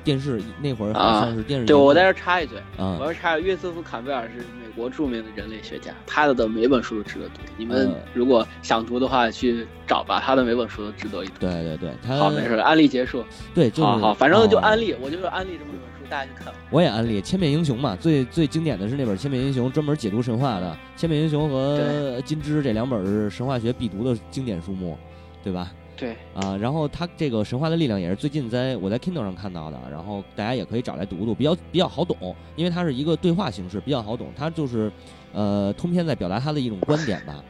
[0.08, 7.41] 电视那会儿好像是电视对我在这插一嘴，啊我要插约瑟夫·坎贝尔是美国著名的人类学家，他的每本书都值得读。
[7.58, 11.34] 你们嗯如果想读的话，去找吧，他的每本书都值得一读。
[11.41, 13.22] 对对对，他好，没事，安利结束。
[13.54, 16.54] 对就是好好，反正就哦安利，我就是安利这么一本书，大家去看吧。
[16.70, 21.80] 我也安利《千面英雄》嘛，最最经典的是那本《千面英雄》，专门解读神话的，《千面英雄》和
[22.22, 24.98] 《金枝》这两本是神话学必读的经典书目，
[25.43, 25.70] 对吧？
[25.98, 34.28] 对，啊，然后它这个神话的力量也是最近在我在 Kindle 上看到的，然后大家也可以找来读读，比较比较好懂，因为它是一个对话形式，比较好懂。
[34.38, 34.92] 它就是
[35.34, 37.44] 呃通篇在表达他的一种观点吧。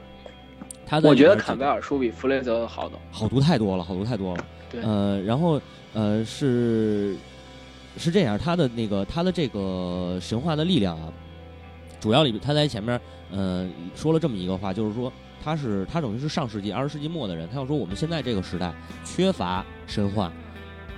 [0.86, 2.98] 他在我觉得坎贝尔书比弗雷泽好懂。
[3.12, 4.46] 好读太多了，好读太多了。
[4.72, 5.62] 对呃，然后
[5.94, 7.18] 呃是
[7.98, 11.12] 是这样，他的那个他的这个神话的力量啊，
[12.00, 12.98] 主要里他在前面
[13.30, 15.12] 呃说了这么一个话，就是说
[15.48, 18.74] 他是他等于是上世纪二十世纪末的人，他要说我们现在这个时代
[19.06, 20.30] 缺乏神话，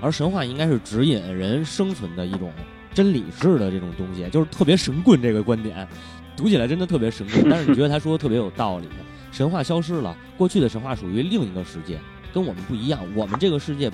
[0.02, 2.52] 而神话应该是指引人生存的一种
[2.92, 5.88] 真理式的这种东西，就是特别神棍这个观点，
[6.36, 8.88] 读起来真的特别神棍， 但是你觉得他说的特别有道理。
[9.32, 12.00] 神话消失了，过去的神话属于另一个世界，
[12.34, 13.00] 跟我们不一样。
[13.16, 13.92] 我们这个世界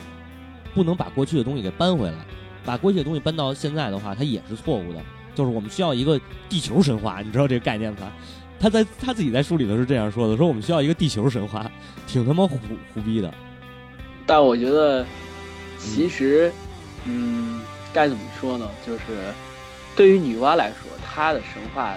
[0.73, 2.25] 不能把过去的东西给搬回来，
[2.63, 5.01] 把过去的东西搬到现在的话，它也是错误的。
[5.35, 8.09] 就是我们需要一个地球神话，你知道这个概念吧？
[8.59, 11.69] 他在他自己在书里头是这样说的，说我们需要一个地球神话，
[12.07, 12.59] 挺他妈胡
[12.93, 13.33] 胡逼的。
[14.25, 15.05] 但我觉得，
[15.77, 16.51] 其实，
[17.05, 17.61] 嗯，
[17.93, 18.67] 该怎么说呢？
[18.85, 19.01] 就是
[19.95, 21.95] 对于女娲来说，她的神话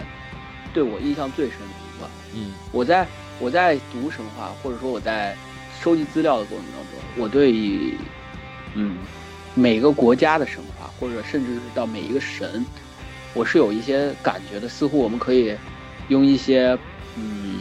[0.75, 2.09] 对我印象最深的一个。
[2.35, 3.07] 嗯我在
[3.40, 5.35] 我在读神话，或者说我在
[5.81, 7.94] 收集资料的过程当中，我对于
[8.75, 8.99] 嗯
[9.55, 12.62] 每个国家的神话，或者甚至是到每一个神，
[13.33, 14.68] 我是有一些感觉的。
[14.68, 15.57] 似乎我们可以
[16.09, 16.77] 用一些
[17.16, 17.61] 嗯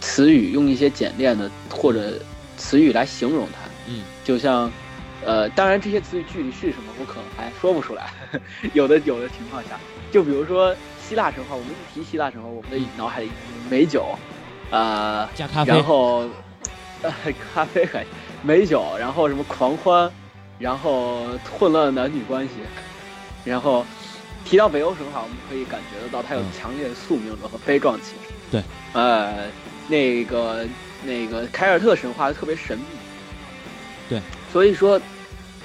[0.00, 2.18] 词语，用一些简练的或者
[2.56, 3.68] 词语来形容它。
[3.88, 4.70] 嗯就像，
[5.24, 8.08] 呃，当然这些词语具体是什么，我可能还说不出来。
[8.72, 9.78] 有的有的情况下，
[10.12, 13.30] 就比如说希腊神话，我们一提希腊神话，我们的脑海里
[13.68, 14.16] 美酒，
[14.70, 16.28] 呃，加咖啡然后，
[17.02, 17.12] 呃，
[17.54, 18.06] 咖啡还
[18.42, 20.10] 美酒，然后什么狂欢，
[20.58, 21.26] 然后
[21.58, 22.54] 混乱男女关系，
[23.44, 23.84] 然后
[24.44, 28.34] 提到北欧神话，我们可以感觉得到它有嗯强烈的宿命论和悲壮气质。
[28.50, 29.48] 对，呃，
[29.88, 30.66] 那个
[31.04, 32.84] 那个凯尔特神话特别神秘。
[34.08, 34.20] 对，
[34.52, 35.00] 所以说，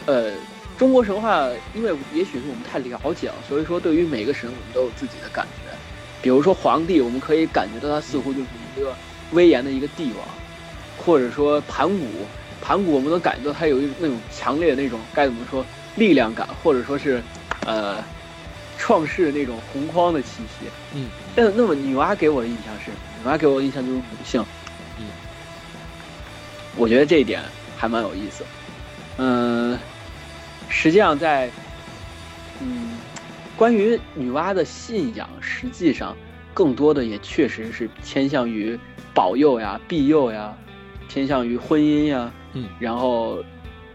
[0.05, 0.31] 呃，
[0.77, 5.71] 中国神话，因为也许是我们太了解了，所以说对于每个神，我们都有自己的感觉。
[6.21, 8.93] 比如说皇帝，我们可以感觉到他似乎就是一个
[9.31, 10.25] 威严的一个帝王，
[10.97, 12.05] 或者说盘古，
[12.61, 17.21] 盘古我们能感觉到他有一那种强烈的那种该怎么说力量感，或者说是，
[17.65, 18.03] 呃，
[18.77, 20.69] 创世那种洪荒的气息。
[20.93, 22.91] 嗯那那么女娲给我的印象是，
[23.23, 24.43] 女娲给我的印象就是母性。
[24.99, 25.05] 嗯，
[26.75, 27.41] 我觉得这一点
[27.77, 28.43] 还蛮有意思。
[29.17, 29.77] 嗯，
[30.69, 31.49] 实际上在，
[32.61, 32.97] 嗯，
[33.55, 36.15] 关于女娲的信仰，实际上
[36.53, 38.79] 更多的也确实是偏向于
[39.13, 40.55] 保佑呀、庇佑呀，
[41.07, 43.43] 偏向于婚姻呀，嗯，然后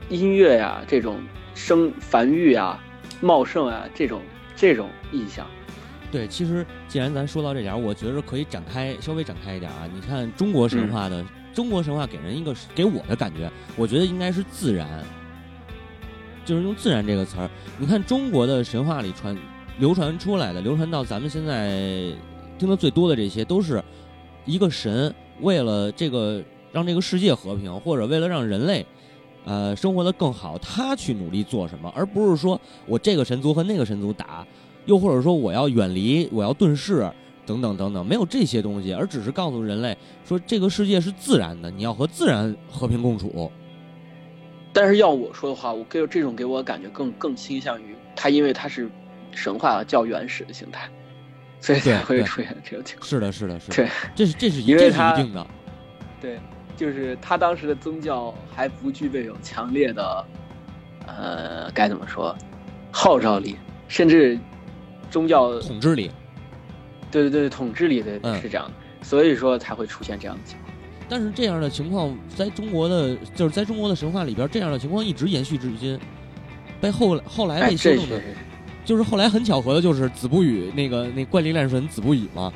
[0.08, 1.20] 音乐呀这种
[1.54, 2.78] 生繁育呀、
[3.20, 4.22] 茂盛啊这种
[4.62, 5.44] 这种意象。
[6.12, 9.90] 对，其实既然咱说到这点儿，我觉得可以展开稍微展开一点啊。
[9.92, 15.03] 你看中国神话的，中国神话给人一个给我的感觉，我觉得应该是自然，
[16.44, 17.51] 就是用“自然”这个词儿。
[17.77, 19.37] 你看中国的神话里传
[19.81, 22.14] 流传出来的，流传到咱们现在
[22.57, 23.83] 听的最多的这些，都是
[24.44, 28.87] 一个神为了这个让这个世界和平，或者为了让人类
[29.44, 34.46] 呃生活的更好，他去努力做什么，而不是说我这个神族和那个神族打。
[34.85, 37.09] 又或者说，我要远离，我要遁世，
[37.46, 43.48] 等等等等，没有这些东西，而只是告诉人类说，这个世界是自然的，你要和自然和平共处。
[44.72, 48.90] 但是要我说的话，我给这种给我感觉更更倾向于他，因为他是
[49.31, 50.88] 神话较原始的形态，
[51.61, 53.09] 所以才会出现这种情况。
[53.09, 53.76] 是的，是的，是的。
[53.76, 55.46] 对，这是这是这是一定的。
[56.20, 56.40] 对，
[56.76, 60.24] 就是他当时的宗教还不具备有强烈的，
[61.06, 62.37] 呃，该怎么说，
[62.90, 63.56] 号召力，
[63.88, 64.38] 甚至。
[65.11, 66.11] 宗教统治力，
[67.11, 68.72] 对对对，统治力的是这样的，
[69.04, 70.74] 所以说才会出现这样的情况。
[71.06, 76.00] 但是这样的情况在中国的，就是在中国的神话里边，这样的情况一直延续至今，
[76.80, 78.22] 被后后来被修正的，
[78.87, 82.50] 就是后来很巧合的，就是子不语那个那怪力乱神子不语嘛，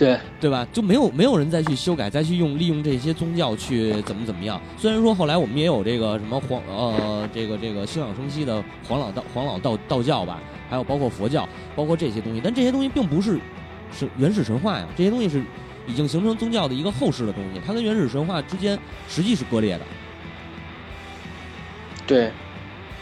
[0.00, 0.66] 对对吧？
[0.72, 4.58] 就没有没有人再去修改，再去用利用这些宗教去怎么怎么样。
[4.78, 10.40] 虽然说后来我们也有这个什么黄呃这个这个休养生息的黄老道黄老道道教吧。
[10.70, 13.40] 还有包括佛教，包括这些东西，但这些东西并不是
[13.92, 15.42] 是原始神话呀，这些东西是
[15.84, 19.80] 已经形成宗教的一个后世的东西，它跟原始神话之间实际是割裂的。
[22.06, 22.30] 对，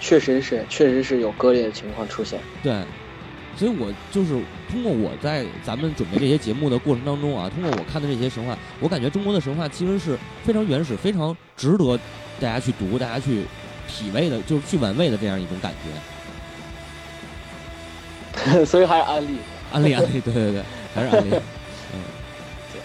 [0.00, 2.40] 确实是，确实是有割裂的情况出现。
[2.62, 2.82] 对，
[3.58, 4.40] 所以我就是
[4.70, 11.98] 通过我在咱们准备这些节目的过程当中啊，通过我看的这些神话，我感觉中国的神话其实是非常原始、非常值得
[12.38, 13.42] 大家去读、大家去
[13.88, 15.72] 体味的，就是去玩味的这样一种感
[18.46, 18.62] 觉。
[18.64, 19.38] 所以还是安利，
[19.72, 20.62] 安利安利，对对对，
[20.94, 21.30] 还是安利。
[21.92, 22.00] 嗯，
[22.72, 22.80] 对，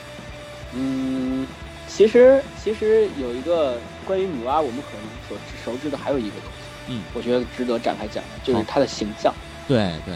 [0.73, 1.45] 嗯，
[1.87, 9.31] 其实其实有一个关于女娲，我们可能所熟知的还有一个东西，嗯，我觉得值得展开讲，就是她的形象。
[9.67, 10.15] 对对，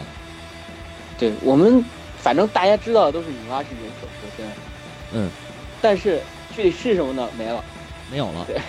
[1.42, 1.84] 我们
[2.18, 4.46] 反正大家知道的都是女娲是人首蛇身，
[5.12, 5.30] 嗯，
[5.80, 6.20] 但是
[6.54, 7.28] 具体是什么呢？
[7.36, 7.64] 没了，
[8.10, 8.44] 没有了。
[8.46, 8.60] 对，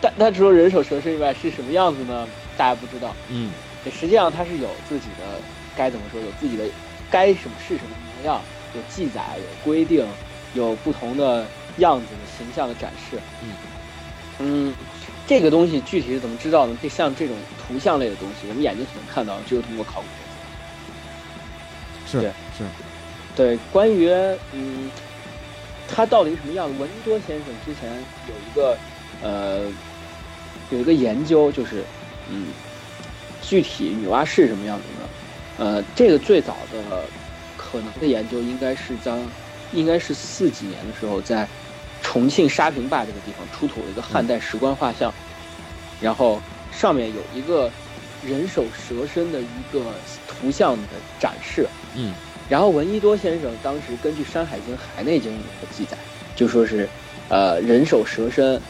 [0.00, 2.28] 但但除了人首蛇身以外，是什么样子呢？
[2.56, 3.14] 大家不知道。
[3.28, 3.50] 嗯，
[3.90, 5.40] 实际上它是有自己的。
[5.76, 6.20] 该怎么说？
[6.20, 6.64] 有自己的
[7.08, 8.42] 该什么是什么模样，
[8.74, 10.04] 有记载，有规定，
[10.54, 11.46] 有不同的
[11.76, 13.16] 样子的形象的展示。
[13.44, 13.50] 嗯
[14.40, 14.74] 嗯，
[15.24, 16.76] 这个东西具体是怎么知道呢？
[16.82, 20.27] 就像这种图像类的东西，我们眼睛所能看到，只有通过考古学。
[22.10, 22.20] 是
[22.56, 22.64] 是，
[23.36, 23.58] 对。
[23.70, 24.08] 关于
[24.52, 24.90] 嗯，
[25.86, 26.74] 他到底什么样子？
[26.78, 27.90] 闻多先生之前
[28.26, 28.76] 有一个
[29.22, 29.70] 呃
[30.70, 31.84] 有一个研究，就是
[32.30, 32.46] 嗯，
[33.42, 35.08] 具体女娲是什么样子呢？
[35.58, 37.02] 呃，这个最早的
[37.56, 39.20] 可能的研究应该是将，
[39.72, 41.46] 应该是四几年的时候，在
[42.02, 45.12] 重庆沙坪坝这个地方出土了一个汉代石棺画像，
[46.00, 46.40] 然后
[46.72, 47.70] 上面有一个
[48.26, 49.82] 人首蛇身的一个
[50.26, 51.66] 图像的展示。
[51.96, 52.12] 嗯，
[52.48, 55.96] 然后闻一多先生当时根据《山海经》《海内经》里的记载，
[56.36, 56.88] 就说是，
[57.28, 58.60] 呃，人首蛇身，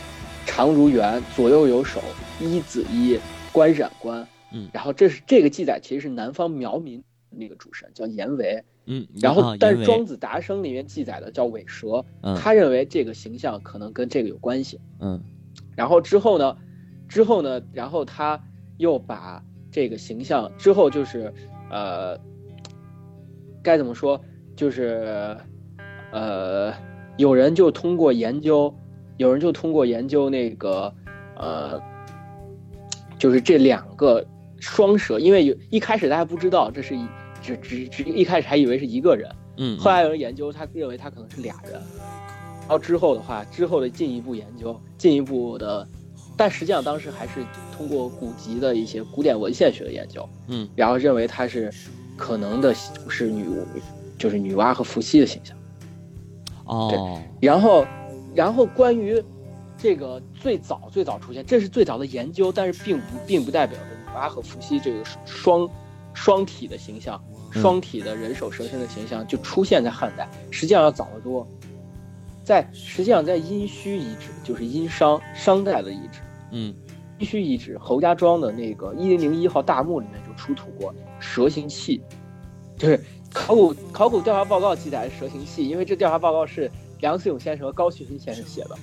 [0.46, 2.02] 长如猿，左右有手，
[2.40, 3.18] 一子一，
[3.52, 4.26] 官染官。
[4.50, 12.02] 嗯，然后这是这个记载，其实是南方苗民那个主神叫阎维，嗯，然后但是《庄子达生》里面记载的叫尾蛇，
[12.34, 15.20] 他认为这个形象可能跟这个有关系，嗯，
[15.76, 16.56] 然后之后呢，
[17.10, 18.42] 之后呢，然后他
[18.78, 21.32] 又把这个形象之后就是
[21.70, 22.18] 呃，
[23.62, 24.20] 该怎么说，
[24.56, 25.36] 就是
[26.10, 26.72] 呃，
[27.18, 28.74] 有人就通过研究，
[29.18, 30.92] 有人就通过研究那个
[31.36, 31.80] 呃，
[33.18, 34.26] 就是这两个。
[34.60, 37.06] 双蛇，因为有一开始大家不知道这是一
[37.40, 41.74] 只只只一开始还以为是一个人，嗯，后来有人研究，他认为他可能是俩人，
[42.62, 45.88] 然后之后的话，之后的进一步研究，进一步的，
[46.38, 47.44] 但实际上当时还是
[47.76, 51.70] 通过古籍的一些古典文献学的研究，嗯，然后认为她是
[52.16, 52.74] 可能的
[53.08, 53.66] 是女巫
[54.16, 55.54] 就是女娲和伏羲的形象，
[56.64, 57.84] 哦，然后
[58.34, 59.22] 然后关于
[59.76, 63.84] 这个最早最早出现，这是最早的研究，但是并不并不代表着。
[64.10, 65.68] 女娲和伏羲这个双
[66.14, 71.46] 双体的形象，双体的人首蛇身的形象就出现在汉代，实际上要早得多。
[72.42, 76.20] 在实际上在殷墟遗址，就是殷商商代的遗址，
[76.50, 76.74] 嗯，
[77.18, 82.00] 殷墟遗址侯家庄的那个一零零一号大墓里面就出土过蛇形器，
[82.76, 83.00] 就是
[83.32, 86.70] 考古考古调查报告记载的蛇形器，因为这调查报告是
[87.00, 88.76] 梁思永先生和高旭新先生写的。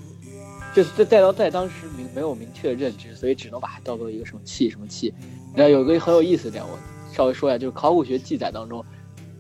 [0.76, 5.14] 就是在在当在当时明没有明确的认知，所以只能把它叫做一个什么器什么器。
[5.56, 6.78] 然后有一个很有意思的点，我
[7.14, 8.84] 稍微说一下，就是考古学记载当中，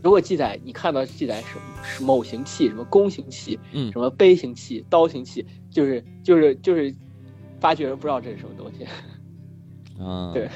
[0.01, 6.95] 如果记载你看到记载什么是某形器，什么弓形器，嗯什么杯形器、刀形器，就是就是就是
[7.65, 8.85] 发掘人不知道这是什么东西。
[9.99, 10.47] 啊，对。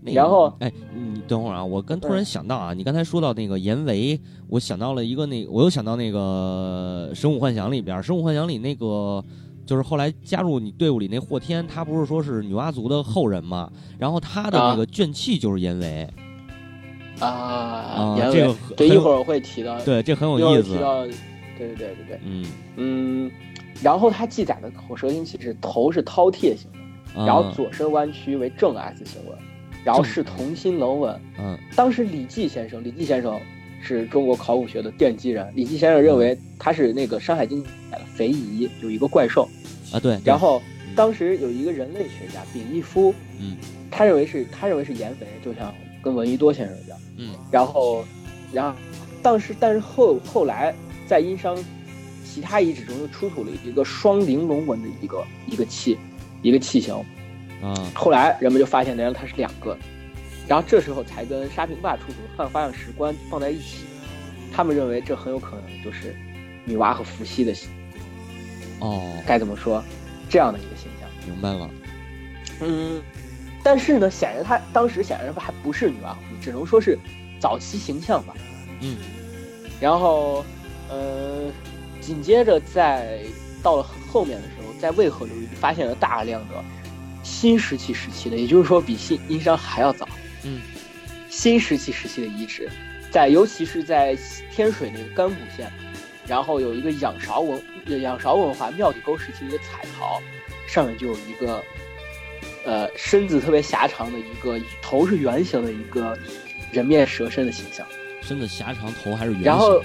[0.00, 9.22] 那个然后哎，你等会儿啊，我刚突然嗯想到啊，你刚才说到那个严维，我想到了一个那我又想到那个《神武幻想》里边，《神武幻想》里那个
[9.66, 13.70] 就是后来加入你队伍里那霍天，他不是说是女娲族的后人嘛？
[13.98, 16.08] 然后他的那啊个卷气就是严维，
[17.20, 20.74] 啊，这个很对，一会儿我会提到，对，这很有意思。
[20.74, 21.14] 提到，对
[21.58, 22.46] 对对对对，嗯，
[22.76, 23.30] 嗯，
[23.82, 26.70] 然后它记载的口舌音器是头是饕餮形
[27.14, 29.38] 的，啊然后左身弯曲为正 S 形纹，
[29.84, 31.20] 然后是同心棱纹。
[31.38, 31.58] 嗯。
[31.76, 33.38] 当时李济先生，李济先生
[33.80, 39.48] 是中国考古学的奠基人，李济先生认为他是那个《山海经》的肥夷有一个怪兽，
[39.92, 40.60] 啊对，然后
[40.96, 43.56] 当时有一个人类学家丙义夫，嗯。
[43.90, 46.98] 他认为是他认为是颜肥，就像跟闻一多先生一样。
[47.16, 47.30] 嗯。
[47.50, 48.04] 然后，
[48.52, 48.78] 然后，
[49.22, 50.74] 当时但是后后来
[51.06, 51.56] 在殷商
[52.30, 55.96] 其他遗址中又出土了一个双玲珑纹的一个一个器，
[56.42, 56.94] 一个器型。
[57.62, 59.76] 啊后来人们就发现，原来它是两个，
[60.46, 63.84] 然后这时候才跟沙坪坝出土的汉花样石棺放在一起。
[64.52, 66.14] 他们认为这很有可能就是
[66.64, 67.52] 女娲和伏羲的
[68.80, 69.82] 哦，该怎么说
[70.28, 71.08] 这样的一个形象。
[71.26, 71.68] 明白了。
[72.60, 73.02] 嗯，
[73.62, 76.98] 但是呢，显然他当时显然还不是女娲只能说是
[77.40, 78.34] 早期形象吧。
[78.80, 78.96] 嗯
[79.80, 80.44] 然后，
[80.88, 81.50] 呃，
[82.08, 83.20] 紧接着在
[83.62, 86.64] 到了后面的时候，在渭河流域发现了大量的
[87.22, 90.08] 新石器时期的，也就是说比新殷商还要早。
[90.42, 90.62] 嗯，
[91.28, 92.66] 新石器时期的遗址，
[93.10, 94.16] 在尤其是在
[94.50, 95.70] 天水那个甘谷县，
[96.26, 97.62] 然后有一个仰韶文
[98.00, 100.18] 仰韶文化庙底沟时期的一个彩陶，
[100.66, 101.62] 上面就有一个，
[102.64, 106.18] 呃，身子特别狭长的一个头是圆形的一个
[106.72, 107.86] 人面蛇身的形象。
[108.22, 109.44] 身子狭长，头还是圆形。
[109.44, 109.82] 然后，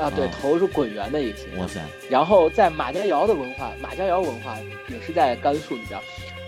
[0.00, 1.60] 啊，对，啊头是滚圆的一个形象。
[1.60, 4.56] 哇塞，然后在马家窑的文化，马家窑文化
[4.88, 6.00] 也是在甘肃里边，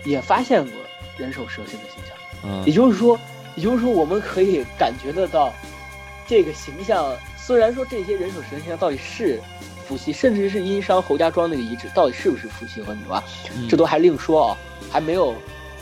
[0.03, 0.73] 也发现过
[1.17, 2.17] 人首蛇身的形象。
[2.45, 3.17] 嗯也就是说，
[3.55, 5.53] 也就是说，我们可以感觉得到，
[6.27, 9.39] 这个形象虽然说这些人首蛇身形象到底是
[9.87, 13.21] 伏羲，甚至是殷商侯家庄那个遗址到底是不是伏羲和女娲，
[13.55, 14.57] 嗯这都还另说啊，
[14.91, 15.33] 还没有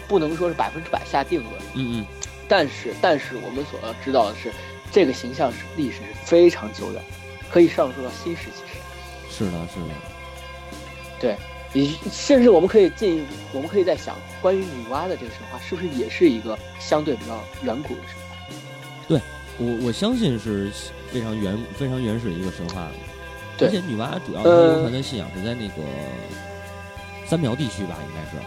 [0.08, 1.54] 不能说是百分之百下定论。
[1.74, 2.06] 嗯嗯
[2.48, 4.52] 但是，但是我们所要知道的是，
[4.92, 7.02] 这个形象是历史是非常久远，
[7.52, 8.82] 可以上溯到新石器时代。
[9.30, 9.96] 是的，是的。
[11.20, 11.36] 对，
[11.74, 18.38] 你甚至我们可以进一步，我们可以在想，关于女娲的这个神话，是不是也是一个相对比较远古的神话？
[19.08, 19.20] 对
[19.58, 20.72] 我我相信是
[21.12, 22.88] 非常原非常原始的一个神话，
[23.58, 25.76] 对而且女娲主要流传的信仰是在那个
[27.28, 28.38] 三苗地区吧，应该是。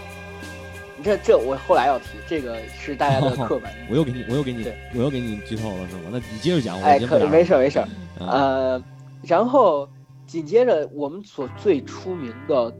[1.03, 3.87] 这这我后来要提，这个是大家的刻板 印象。
[3.91, 6.09] 我又给你，我又给你，我又给你剧透了是吗？
[6.11, 7.31] 那你接着讲，我哎，可先不讲了。
[7.31, 7.89] 没事儿没事儿。
[8.21, 8.83] 嗯呃，
[9.27, 9.89] 然后
[10.27, 12.73] 紧接着我们所最出名的，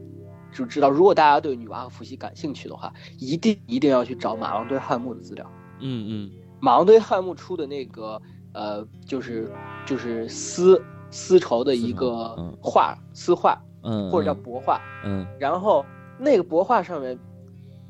[0.53, 5.45] 就知道，如果大家对女娲和伏羲感兴趣的话，一定一定要去找马王堆汉墓的资料。
[5.79, 6.31] 嗯嗯。
[6.59, 8.21] 马王堆汉墓出的那个
[8.53, 9.51] 呃，就是
[9.85, 10.81] 就是丝
[11.11, 12.57] 丝绸的一个嗯。
[12.61, 14.81] 画丝画，嗯，或者叫嗯帛画。
[15.03, 15.27] 嗯。
[15.39, 15.85] 然后
[16.17, 17.17] 那个帛画上面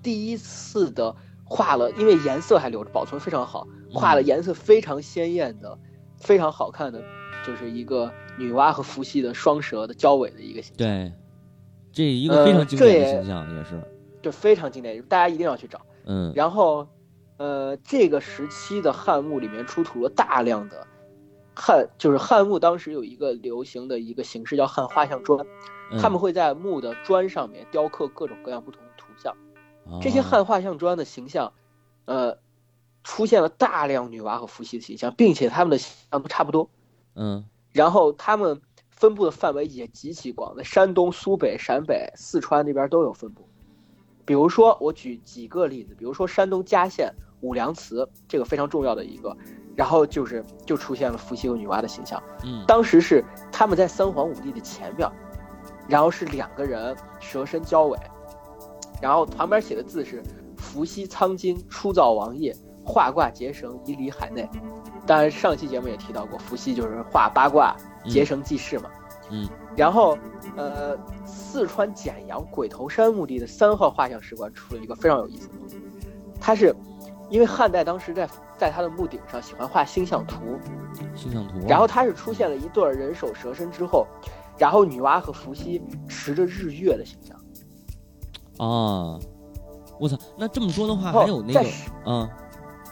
[0.01, 5.77] 第一次的画了，因为颜色还留着，保存非常好，画了颜色非常鲜艳的、
[6.17, 7.01] 非常好看的，
[7.45, 11.13] 就是一个女娲和伏羲的双蛇的交尾的一个形象，对，
[11.91, 13.81] 这一个非呃常经典的形象也是。
[14.21, 15.79] 就非常经典，大家一定要去找。
[16.05, 16.87] 嗯然后，
[17.37, 20.87] 呃，这个时期的汉墓里面出土了大量的
[21.55, 25.45] 汉，就是汉墓当时有一个流行的一个形式叫汉画像砖，
[25.91, 29.35] 嗯他们会在墓的砖上面雕刻各种各样不同的图像。
[30.01, 31.53] 这些哦汉画像砖的形象，
[32.05, 32.39] 呃，
[33.03, 36.67] 出现了大量女娲和伏羲的形象，并且他们的形象都差不多。
[37.13, 37.45] 嗯
[37.75, 43.45] 然后他们分布的范围也极其广，在山东、苏北、陕北、四川那边都有分布。
[44.23, 49.35] 比如说，我举几个例子，比如说山东嘉县五梁祠，这个非常重要的一个，
[49.75, 52.23] 然后就是就出现了伏羲和女娲的形象。
[52.45, 53.21] 嗯当时是
[53.51, 55.11] 他们在三皇五帝的前面，
[55.89, 57.99] 然后是两个人蛇身交尾，
[59.01, 60.23] 然后旁边写的字是
[60.57, 62.55] “伏羲苍金初造王业，
[62.85, 64.47] 画卦结绳以离海内”。
[65.05, 67.75] 当然，上期节目也提到过，伏羲就是画八卦、
[68.07, 68.89] 结绳记事嘛。
[69.31, 70.17] 嗯然后，
[70.55, 75.81] 呃，四川简阳鬼头山墓地的三号画像石棺出了一个非常有意思的东西，
[76.39, 76.73] 它是
[77.29, 80.57] 因为汉代当时在在他的墓顶上喜欢画星象图，
[81.15, 81.55] 星象图。
[81.67, 84.07] 然后它是出现了一对儿人首蛇身之后，
[84.57, 87.35] 然后女娲和伏羲持着日月的形象。
[88.57, 89.19] 啊，
[89.99, 91.65] 我操，那这么说的话，哦还有那个
[92.05, 92.29] 嗯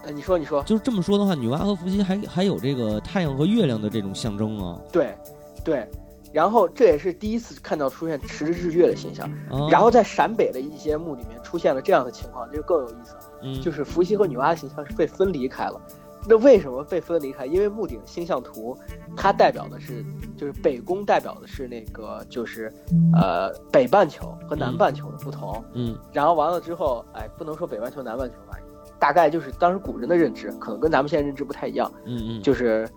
[0.03, 4.79] 呃，你说你说，就是这么说的话，女娲和伏羲还还有这个太阳和月亮的这种象征啊。
[4.91, 5.15] 对，
[5.63, 5.87] 对，
[6.31, 13.19] 然后这也是第一次看到出现持日月的形象，啊然后在陕北的一些墓里面出现了这样的情况，这就更有意思了。
[13.43, 15.81] 嗯，就是伏羲和女娲的形象是被分离开了。
[16.25, 17.45] 那为什么被分离开？
[17.45, 18.77] 因为墓顶星象图，
[19.13, 20.05] 它代表的是，
[20.37, 22.73] 就是北宫代表的是那个，就是，
[23.13, 25.61] 呃，北半球和南半球的不同。
[25.73, 28.57] 嗯然后完了之后，哎，不能说北半球南半球吧，
[29.03, 31.91] 大概就是当时古人的认知，可能跟咱们现在认知不太一样。
[32.05, 32.87] 嗯嗯，就是，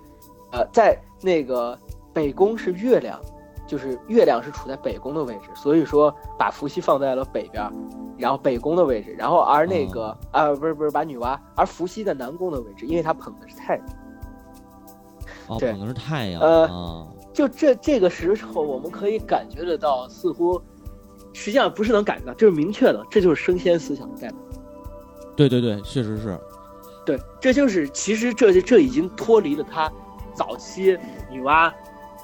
[0.53, 1.77] 呃，在那个
[2.15, 3.21] 北宫是月亮，
[3.67, 7.69] 就是月亮是处在北宫的位置，所以说把伏羲放在了北边，
[8.17, 13.87] 然后北宫的位置，然后而那个啊、不是不是把女娲，而伏羲在南宫的位置，因为他捧的是太阳。
[15.49, 17.09] 哦，对捧的是太阳呃啊。
[17.35, 20.63] 就这这个时候，我们可以感觉得到，似乎
[21.33, 24.39] 实际上不是能感觉到，就是明确的，这就是升仙思想的代表。
[25.37, 26.39] 对对对，确实是。
[27.05, 29.89] 对，这就是其实这这已经脱离了他
[30.35, 30.99] 早期
[31.31, 31.73] 女娲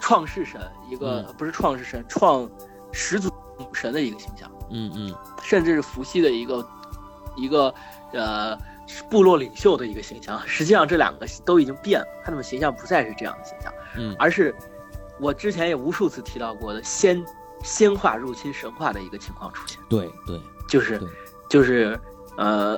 [0.00, 0.60] 创世神
[0.90, 2.50] 一个、嗯不是创世神创
[2.90, 3.30] 始祖
[3.72, 6.66] 神的一个形象，嗯嗯甚至是伏羲的一个
[7.36, 7.72] 一个
[8.12, 8.58] 呃
[9.08, 10.40] 部落领袖的一个形象。
[10.46, 14.52] 实际上这两个都已经变了，他们形象不再是这样的形象，嗯而是
[15.20, 17.24] 我之前也无数次提到过的先
[17.62, 19.78] 仙化入侵神话的一个情况出现。
[19.88, 21.00] 对对，就是
[21.48, 21.96] 就是
[22.36, 22.76] 呃，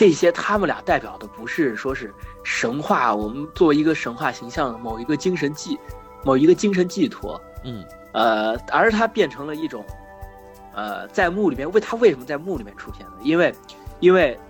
[0.00, 2.10] 这些他们俩代表的不是说是
[2.42, 5.78] 神话，我们作为一个神话形象的某一个精神寄，
[6.24, 7.84] 某一个精神寄托，嗯
[8.14, 9.84] 呃，而它变成了一种，
[10.72, 13.12] 呃，在墓里面为它为什么在墓里面出现呢？
[13.20, 13.54] 因为，
[13.98, 14.40] 因为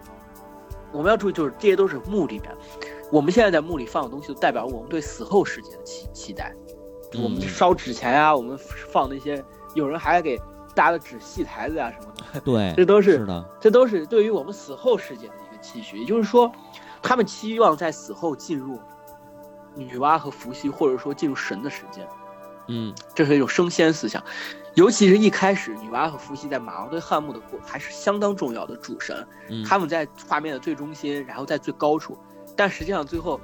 [0.92, 2.57] 我们要注意，就是这些都是墓里面，
[3.11, 6.55] 我们现在在墓里放的东西，都代表我们对死后世界的期期待。
[7.14, 9.44] 我们嗯烧纸钱啊，我们放那些，
[9.74, 10.40] 有人还给
[10.76, 13.44] 搭了纸戏台子啊什么的，对，这都是是的。
[13.61, 15.98] 这都是对于我们死后世界的一个期许。
[15.98, 16.50] 也就是说，
[17.02, 18.78] 他们期望在死后进入
[19.74, 22.06] 女娲和伏羲，或者说进入神的时间。
[22.72, 24.22] 嗯这是一种升仙思想，
[24.74, 32.16] 尤其是一开始女娲和伏羲在马王堆汉墓的过还是相当重要的主神，嗯，他们在画面的最中心，然后在最高处，
[32.56, 33.40] 但实际上最后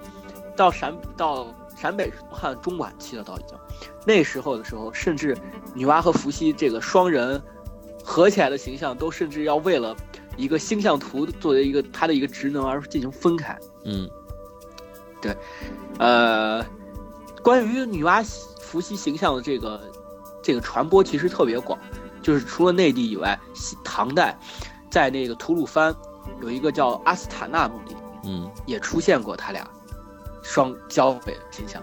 [0.56, 3.58] 到陕到陕北汉中晚期了，到已经
[4.06, 5.36] 那时候的时候，甚至
[5.74, 7.42] 女娲和伏羲这个双人
[8.04, 9.96] 合起来的形象，都甚至要为了
[10.36, 13.58] 一个星象图作为一个它的一个职能而进行分开。
[13.84, 14.08] 嗯
[15.20, 15.34] 对
[15.98, 16.64] 呃，
[17.42, 18.22] 关于女娲
[18.60, 19.80] 伏羲形象的这个
[20.42, 21.78] 这个传播其实特别广，
[22.22, 24.38] 就是除了内地以外，西唐代
[24.90, 25.94] 在那个吐鲁番
[26.42, 29.66] 有一个叫阿斯塔纳墓地，嗯也出现过他俩
[30.42, 31.82] 双交尾的形象。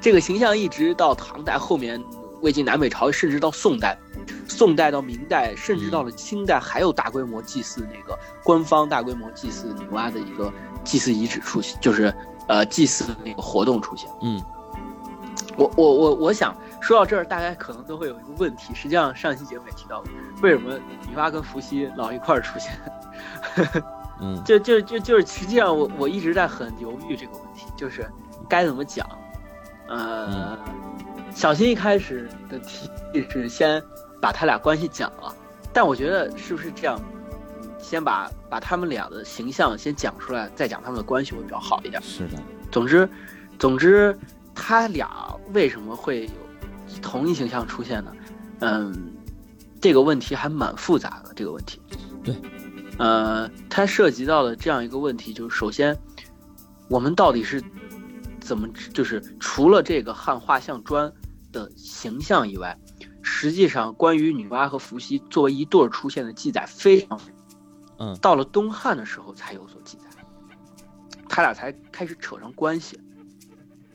[0.00, 2.02] 这个形象一直到唐代后面，
[2.40, 3.98] 魏晋南北朝，甚至到宋代，
[4.46, 10.52] 宋代到明代，甚至到了清代，还有大规模祭祀那个官方大规模祭祀女娲的一个
[10.84, 12.14] 祭祀遗址出现，就是
[12.48, 14.08] 呃祭祀的那个活动出现。
[14.22, 14.42] 嗯
[15.56, 20.08] 我我我我想说到这儿，大家可能都会有一个问题，实际上上期节目也提到过，
[20.40, 20.74] 为什么
[21.08, 22.72] 女娲跟伏羲老一块儿出现？
[24.20, 28.08] 嗯 就就就就是，实际上我我一直在很犹豫这个问题，就是
[28.48, 29.04] 该怎么讲。
[29.88, 30.56] 呃，
[31.38, 33.80] 小新一开始的提议是先
[34.20, 35.32] 把他俩关系讲了，
[35.72, 37.00] 但我觉得是不是这样，
[37.78, 42.02] 先把把他们俩的形象先讲出来，再讲他们的关系会比较好一点。
[42.02, 43.08] 是的，总之，
[43.56, 44.18] 总之，
[44.52, 45.08] 他俩
[45.52, 48.12] 为什么会有同一形象出现呢？
[48.58, 48.92] 嗯，
[49.80, 51.32] 这个问题还蛮复杂的。
[51.36, 51.80] 这个问题，
[52.24, 52.34] 对，
[52.98, 55.96] 呃，它涉及到的这样一个问题，就是首先，
[56.88, 57.62] 我们到底是
[58.40, 61.08] 怎么，就是除了这个汉画像砖
[61.52, 62.78] 的形象以外，
[63.22, 67.20] 实际上关于女娲和伏羲作为一对儿出现的记载非常
[67.98, 68.16] 嗯。
[68.20, 70.04] 到了东汉的时候才有所记载，
[71.28, 72.98] 他俩才开始扯上关系，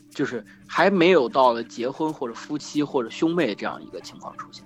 [0.10, 4.64] 就是还没有到了结婚或者夫妻或者兄妹这样一个情况出现，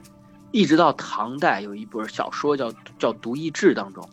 [0.52, 4.08] 一直到唐代有一本小说叫叫《独异志》当中，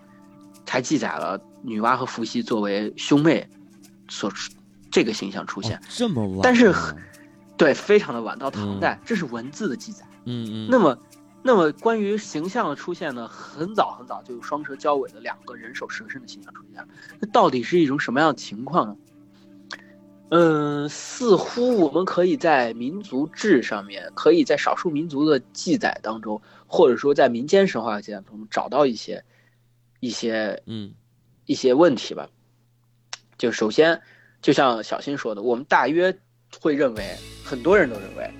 [0.67, 3.49] 才记载了女娲和伏羲作为兄妹
[4.09, 4.31] 所
[4.91, 6.73] 这个形象出现哦，这么晚啊，但是
[7.57, 10.05] 对，非常的晚，到唐代，这是文字的记载。
[10.25, 10.99] 嗯嗯，那么，
[11.43, 16.89] 那么关于形象的出现呢，很早很早就有双蛇交尾的两个人首蛇身的形象出现了。
[17.21, 18.97] 那到底是一种什么样的情况呢？
[20.31, 29.25] 嗯，似乎我们可以在民族志上面，可以在少数民族的记载当中，或者说在民间神话记载当中找到一些
[30.01, 30.93] 一些嗯
[31.45, 32.29] 一些问题吧。
[33.37, 34.01] 就首先，
[34.41, 36.19] 就像小新说的，我们大约
[36.61, 37.05] 会认为，
[37.45, 38.31] 很多人都认为，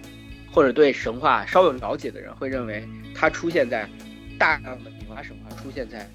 [0.53, 3.89] 或者对神话稍有了解的人会认为，它出现在
[4.39, 6.09] 大量的女娲神话出现在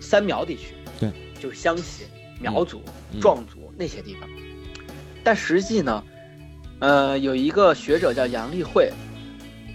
[0.00, 2.04] 三苗地区，对，就是湘西，
[2.40, 2.82] 苗族、
[3.20, 4.28] 壮族那些地方。
[5.22, 6.02] 但实际呢，
[6.78, 8.90] 呃，有一个学者叫杨立慧，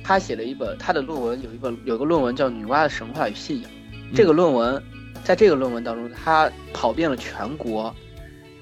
[0.04, 3.72] 他写了一本他的论文，有一本有个论文叫《女娲的神话与信仰》。
[4.16, 4.82] 这个论文，
[5.24, 7.96] 在这个论文当中，他跑遍了全国，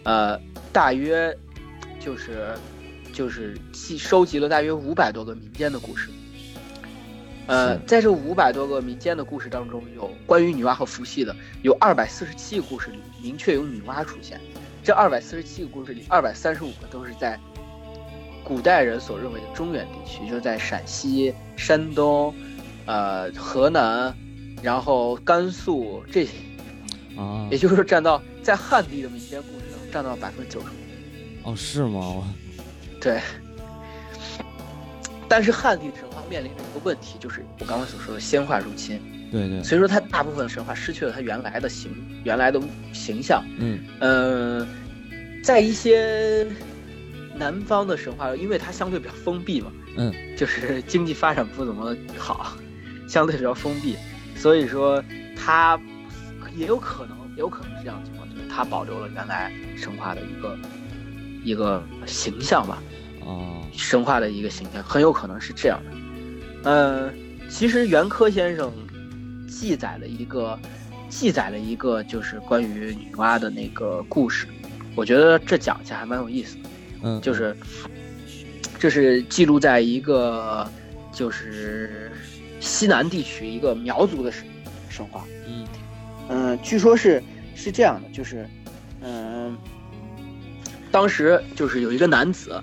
[0.03, 0.39] 呃，
[0.71, 1.35] 大约
[1.99, 2.53] 就是
[3.13, 3.55] 就是
[3.97, 6.09] 收集了大约五百多个民间的故事。
[7.45, 14.39] 呃，在这五百多个民间的故事当中，有关于女娲和伏羲的，有二百四十七个故事里明确有女娲出现。
[14.81, 17.39] 这二百四十七个故事里，二百三十五个都是在
[18.45, 22.33] 古代人所认为的中原地区，就是在陕西、山东、
[22.85, 24.15] 呃河南，
[24.61, 26.31] 然后甘肃这些
[27.17, 31.49] 啊，也就是说，占到在汉地的民间故事中占到百分之九十五。
[31.49, 32.33] 哦，是吗？
[33.03, 33.19] 对。
[35.27, 39.01] 但是汉地神话面临着一个问题，就是我刚刚所说的仙化入侵。
[39.31, 39.63] 对对。
[39.63, 41.91] 所以说，它大部分神话失去了它原来的形，
[42.23, 42.61] 原来的
[42.93, 43.43] 形象。
[43.57, 43.79] 嗯。
[43.99, 44.67] 呃，
[45.43, 46.47] 在一些
[47.35, 49.71] 南方的神话，因为它相对比较封闭嘛。
[49.97, 50.13] 嗯。
[50.37, 52.55] 就是经济发展不怎么好，
[53.07, 53.97] 相对比较封闭，
[54.35, 55.03] 所以说
[55.35, 55.79] 它
[56.55, 60.55] 也有可能，也有可能是这样的情况，就是它保留了原来神话的一个
[61.43, 62.81] 一个形象吧。
[63.21, 63.59] 哦。
[63.75, 65.91] 神话的一个形象很有可能是这样的，
[66.69, 67.11] 嗯，
[67.49, 68.71] 其实袁科先生
[69.49, 70.59] 记载了一个，
[71.09, 74.45] 记载了一个就是关于女娲的那个故事，
[74.95, 76.69] 我觉得这讲一下还蛮有意思的，
[77.01, 77.57] 嗯，就是，
[78.77, 80.69] 这是记录在一个
[81.11, 82.11] 就是
[82.59, 84.45] 西南地区一个苗族的神
[84.87, 85.67] 神话，嗯，
[86.29, 87.23] 嗯，据说是
[87.55, 88.47] 是这样的，就是，
[89.01, 89.57] 嗯，
[90.93, 92.61] 当时就是有一个男子。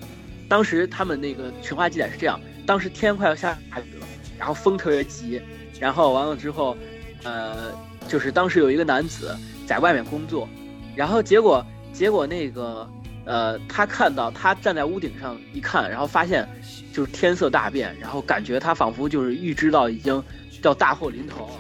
[0.49, 4.07] 当时他们那个神话记载是这样：当时天快要下雨了，
[4.39, 5.43] 然后风特别急，
[5.81, 6.77] 然后完了之后，
[7.25, 7.73] 呃，
[8.07, 10.49] 就是当时有一个男子在外面工作，
[10.95, 12.89] 然后结果结果那个
[13.25, 16.49] 呃，他看到他站在屋顶上一看，然后发现
[16.93, 20.23] 就是天色大变，然后感觉他仿佛就是预知到已经
[20.63, 21.51] 要大祸临头，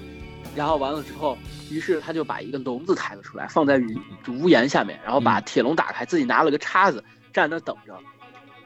[0.54, 1.38] 然后完了之后，
[1.70, 3.80] 于是他就把一个笼子抬了出来，放在
[4.28, 7.96] 屋檐下面，然后把铁笼打开，自己拿了个叉子站那等着。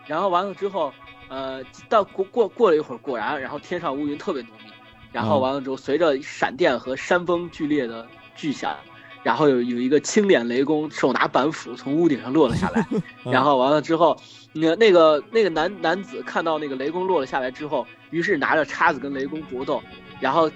[0.06, 0.92] 然后完了之后，
[1.28, 4.70] 呃，到过过过了一会儿，果然，然后天上乌云特别浓密，
[5.12, 8.76] 然后完了之后，随着闪电和山风剧烈的巨响，
[9.22, 12.86] 然后有有一个青脸雷公手拿板斧从屋顶上落了下来，
[13.30, 14.16] 然后完了之后，
[14.52, 19.82] 那那个那个男男子看到那个雷公落了下来之后，于是拿着叉子跟雷公搏斗，
[20.20, 20.54] 然后只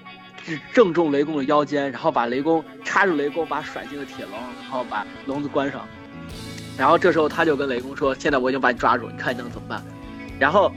[0.73, 5.87] 正中雷公的腰间，然后把雷公插住雷公，把甩进了铁笼，然后把笼子关上。
[6.77, 9.83] 然后这时候他就跟雷公说：“现在我已经把你抓住，你看你能怎么办？”
[10.39, 10.71] 然后，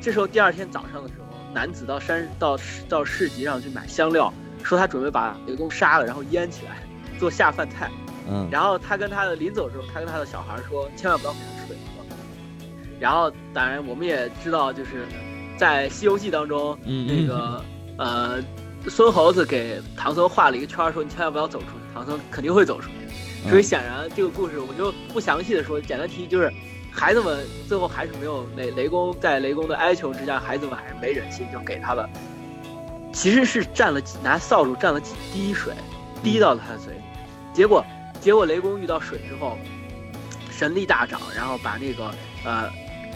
[0.00, 2.56] 这时候第二天早上的时候，男子到山到
[2.88, 6.76] 到市集上去买香料，说他准备把雷公杀了，然后腌起来
[7.18, 7.90] 做下饭菜。
[8.30, 8.48] 嗯。
[8.52, 12.04] 然后他跟他的临走的时候，他跟他的小孩说：“千万不要给他水喝。”
[13.00, 15.06] 然后，当然我们也知道，就是
[15.56, 17.64] 在《西游记》当中，那个
[17.96, 18.40] 呃，
[18.86, 23.48] 孙猴子给唐僧画了一个圈，说：“你千万不要走出去。”唐僧肯定会走出去。
[23.48, 26.52] 所以显然这个故事我就不详细的说，简单提就是，
[26.90, 32.08] 孩子们最后还是没有雷雷公在雷公的哀求之下，孩子们还是没忍心就给他了。
[33.12, 35.72] 其实是蘸了几拿扫帚蘸了几滴水，
[36.22, 37.00] 滴到了他的嘴里，
[37.52, 37.84] 结果
[38.20, 39.56] 结果雷公遇到水之后，
[40.50, 42.10] 神力大涨，然后把那个
[42.44, 42.68] 呃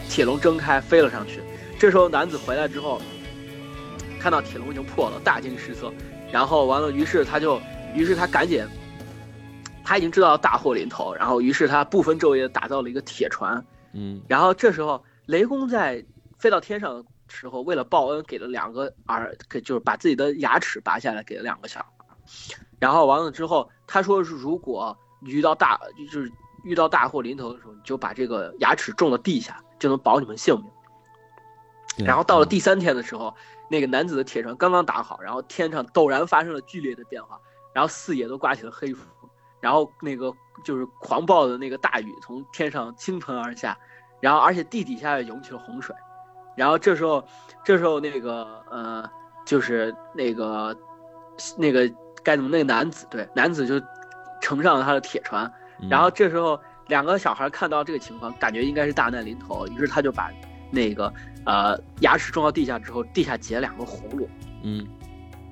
[0.09, 1.41] 铁笼挣开飞了上去。
[1.77, 3.01] 这时候男子回来之后，
[4.23, 5.91] 看到铁笼已经破了，大惊失色，
[6.31, 7.59] 然后完了，于是他就
[7.93, 8.65] 于是他赶紧。
[9.83, 13.61] 他已经知道大祸临头，然后于是他不分昼夜打造了一个铁船，
[13.91, 16.01] 嗯，然后这时候雷公在
[16.39, 22.15] 飞到天上的时候，为了报恩，给了两个儿，给就是把自己的牙齿拔下来给了两个小孩，
[22.79, 25.77] 然后完了之后，他说如果遇到大
[26.09, 26.31] 就是
[26.63, 32.05] 遇到大祸临头的时候，你就把这个牙齿种到地下，就能保你们性命。
[32.07, 33.35] 然后到了第三天的时候，
[33.73, 37.39] 那个男子的铁船刚刚打好，然后天上陡然发生了剧烈的变化，
[37.73, 39.03] 然后四野都刮起了黑风。
[39.59, 40.31] 然后那个
[40.63, 43.75] 就是狂暴的那个大雨从天上倾盆而下，
[44.19, 45.95] 然后而且地底下也涌起了洪水，
[46.55, 47.25] 然后这时候，
[47.63, 49.09] 这时候那个呃，
[49.43, 50.77] 就是那个
[51.57, 51.89] 那个
[52.21, 53.83] 该怎么那个男子对男子就
[54.39, 55.51] 乘上了他的铁船，
[55.89, 60.29] 然后这时候两个小孩看到这个情况，感觉应该是大难临头，于是他就把
[60.69, 61.11] 那个
[61.45, 64.29] 呃牙齿撞到地下之后，地下结了两个葫芦，
[64.63, 64.87] 嗯，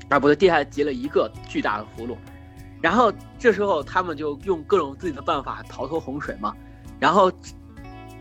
[0.10, 2.18] 啊不对，地下结了一个巨大的葫芦。
[2.82, 6.56] 然后这时候他们就用各种自己的办法逃脱洪水嘛。
[7.00, 7.32] 然后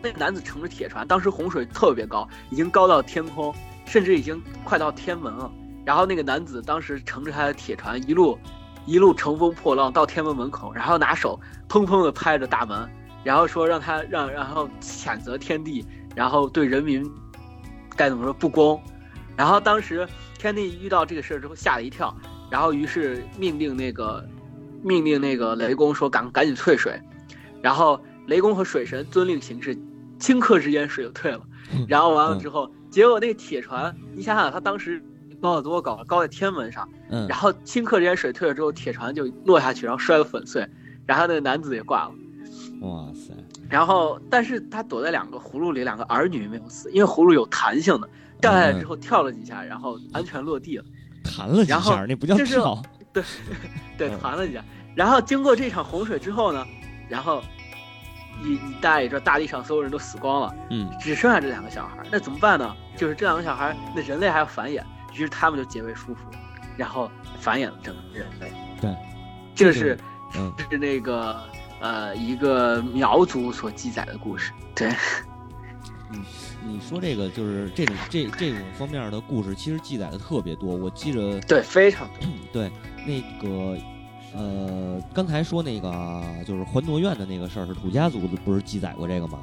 [0.03, 3.55] 那个男子乘着铁船，当时洪水特别高，已经高到天空，
[3.87, 5.51] 甚至已经快到天门了。
[5.85, 8.39] 然后那个男子当时乘着他的铁船一路
[8.87, 12.89] 一路乘风破浪到天安门门口，然后拿手砰砰的拍着大门，
[13.25, 17.03] 然后说让他让然后谴责天地，然后对人民
[17.97, 18.81] 该怎么说不公。
[19.37, 20.07] 然后当时
[20.39, 22.15] 天帝遇到这个事儿之后吓了一跳，
[22.51, 24.27] 然后于是命令那个
[24.83, 27.01] 命令那个雷公说赶赶紧退水，
[27.63, 29.77] 然后雷公和水神遵令行事，
[30.19, 31.41] 顷刻之间水就退了。
[31.89, 35.03] 然后完了之后，结果那个铁船，你想想他当时
[35.41, 40.69] 高有多高，高在天门上，嗯，然后顷刻之间水退了之后，铁船就落下去，然后摔得粉碎，
[41.07, 42.13] 然后那个男子也挂了。
[42.83, 43.33] 哇塞！
[43.71, 48.09] 然后，但是他躲在两个葫芦里，两个儿女没有死，因为葫芦有弹性的，
[48.41, 50.85] 掉下来之后跳了几下，然后安全落地了。
[51.23, 52.83] 弹了几下，那不叫就是跳。
[53.13, 53.23] 对，
[53.97, 54.63] 对，嗯弹了几下。
[54.97, 56.67] 然后经过这场洪水之后呢，
[57.09, 57.41] 然后
[58.43, 62.75] 你你大家也知道，大地上所有人都死光了，嗯只剩下这两个小孩儿，那怎么办呢？
[62.97, 64.83] 就是这两个小孩儿，那人类还要繁衍，
[65.15, 66.23] 于是他们就结为夫妇，
[66.77, 67.09] 然后
[67.39, 68.53] 繁衍了整个人类。
[68.81, 68.97] 对，
[69.55, 69.97] 这是
[70.37, 71.41] 嗯是那个
[71.81, 74.53] 呃一个苗族所记载的故事。
[74.75, 74.89] 对，
[76.13, 76.25] 嗯
[76.67, 80.77] 你说这个就是这种这这种方面的故事，其实记载的特别多。
[80.77, 82.29] 我记着，对，非常多。
[82.53, 82.71] 对
[83.07, 83.77] 那个
[84.35, 89.39] 呃，刚才说那个就是还挪院的那个事儿，是土家族不是记载过这个吗？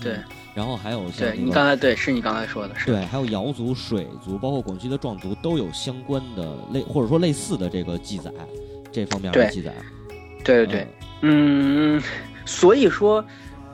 [0.00, 0.24] 对嗯
[0.54, 8.32] 然后还有像对那个你刚才对，是你刚才说的，是对，还有瑶族、水族，包括广西的壮族都有相关的类或者说类似的这个记载，
[8.90, 9.72] 这方面的记载。
[10.44, 10.88] 对对对，
[11.22, 12.02] 嗯，
[12.44, 13.24] 所以说，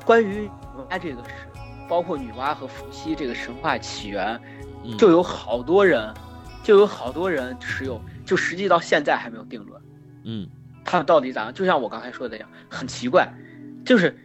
[0.04, 0.50] 关于女
[0.90, 1.30] 娲这个事，
[1.88, 4.40] 包括女娲和伏羲这个神话起源，
[4.84, 6.12] 嗯，就有好多人，
[6.62, 9.80] 就有好多人持有，就实际到现在还没有定论，
[10.24, 10.48] 嗯
[10.84, 11.54] 他们到底咋样？
[11.54, 13.32] 就像我刚才说的那样，很奇怪，
[13.84, 14.16] 就是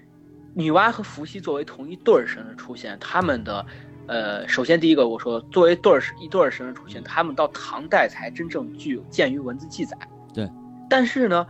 [0.53, 3.65] 女娲和伏羲作为同一对儿神的出现，他们的。
[4.07, 9.95] 呃，首先第一个，我说作为对儿一对儿神的出现，他们到唐代才真正具有见于文字记载。
[10.33, 10.49] 对，
[10.89, 11.45] 但是呢，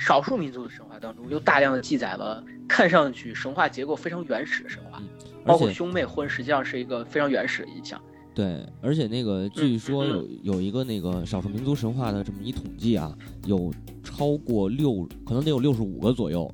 [0.00, 5.08] 少数民族的神话当中又大量的记载了看上去神话结构非常原始的神话，嗯，
[5.44, 8.00] 包括兄妹婚实际上是一个非常原始的印象。
[8.34, 13.70] 对，而且那个据说嗯有有一个那个少数民族神话的这么一统计啊，有
[14.02, 16.50] 超过六，可能得有六十五个左右，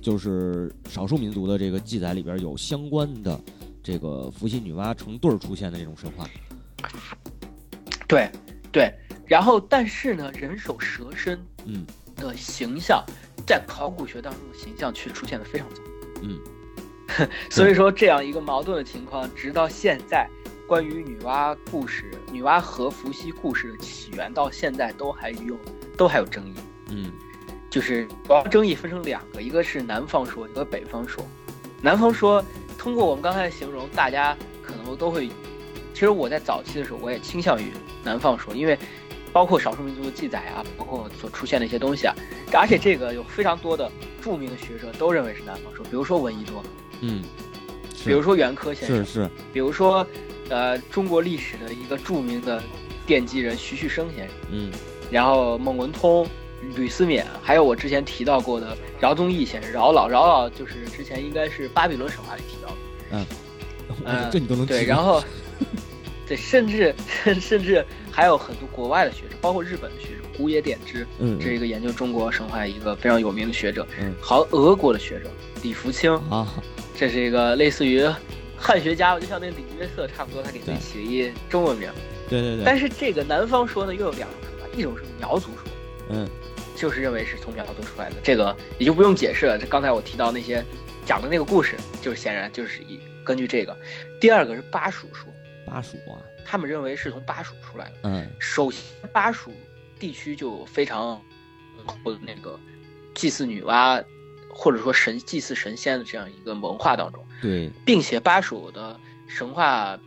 [0.00, 3.38] 就是少数民族的这个记载里边有相关的
[3.80, 6.26] 这个伏羲、女娲成对儿出现的这种神话。
[8.08, 8.28] 对，
[8.72, 8.92] 对。
[9.26, 11.84] 然后，但是呢，人首蛇身嗯
[12.18, 13.02] 的形象，
[13.46, 15.82] 在考古学当中的形象却出现的非常早。
[16.22, 16.38] 嗯，
[17.48, 20.28] 所以说这样一个矛盾的情况，直到现在，
[20.66, 25.56] 关于女娲故事、女娲和伏羲故事的起源，到现在都还有
[25.96, 26.54] 都还有争议。
[26.90, 27.10] 嗯
[27.70, 31.22] 就是主要争议分成两个，一个是南方说，一个北方说。
[31.82, 32.42] 南方说，
[32.78, 35.28] 通过我们刚才的形容，大家可能都会，
[35.92, 37.70] 其实我在早期的时候，我也倾向于
[38.02, 38.76] 南方说，因为
[39.32, 42.14] 包括少数民族的记载啊，包括所出现的一些东西啊，
[42.52, 46.62] 而且这个有非常多的著名的学者都认为是南方说，比如说闻一多，
[47.00, 47.22] 嗯，
[48.04, 50.06] 比如说袁科先生，是是，比如说
[50.48, 52.62] 呃中国历史的一个著名的
[53.06, 54.70] 奠基人徐旭生先生，嗯
[55.10, 56.26] 然后孟文通、
[56.76, 62.76] 吕思勉，还有我之前提到过的饶宗颐先生，饶老，饶老就是之前应该是巴比伦神话里提到的。
[63.10, 63.26] 嗯
[64.30, 65.22] 这你都能对，然后
[66.28, 66.94] 对，甚至
[67.40, 67.82] 甚至
[68.18, 73.86] 还有很多国外的学者，包括日本的学者古野典之，嗯这是一个研究中国神话一个非常有名的学者。
[74.00, 75.30] 嗯好，俄国的学者
[75.62, 76.52] 李福清，啊，
[76.96, 78.04] 这是一个类似于
[78.56, 81.88] 汉学家，就像那个李约瑟差不多，他给自己起了一中文名。
[82.28, 85.70] 对对对，但是这个南方说呢，又有两种说法，一种是苗族说。
[86.10, 86.28] 嗯
[86.74, 89.56] 就是认为是从苗族出来的，这个也就不用解释了。
[89.56, 90.64] 这刚才我提到那些
[91.06, 93.76] 讲的那个故事，就是显然就是以根据这个。
[94.20, 95.32] 第二个是巴蜀说，
[95.68, 97.94] 巴蜀啊，他们认为是从巴蜀出来的。
[98.04, 99.52] 嗯首先，巴蜀
[99.98, 101.20] 地区就非常
[101.86, 102.58] 或那个
[103.14, 104.04] 祭祀女娲，
[104.50, 109.98] 或者说神祭祀神仙的这样一个文化当中，对，并且巴蜀的神话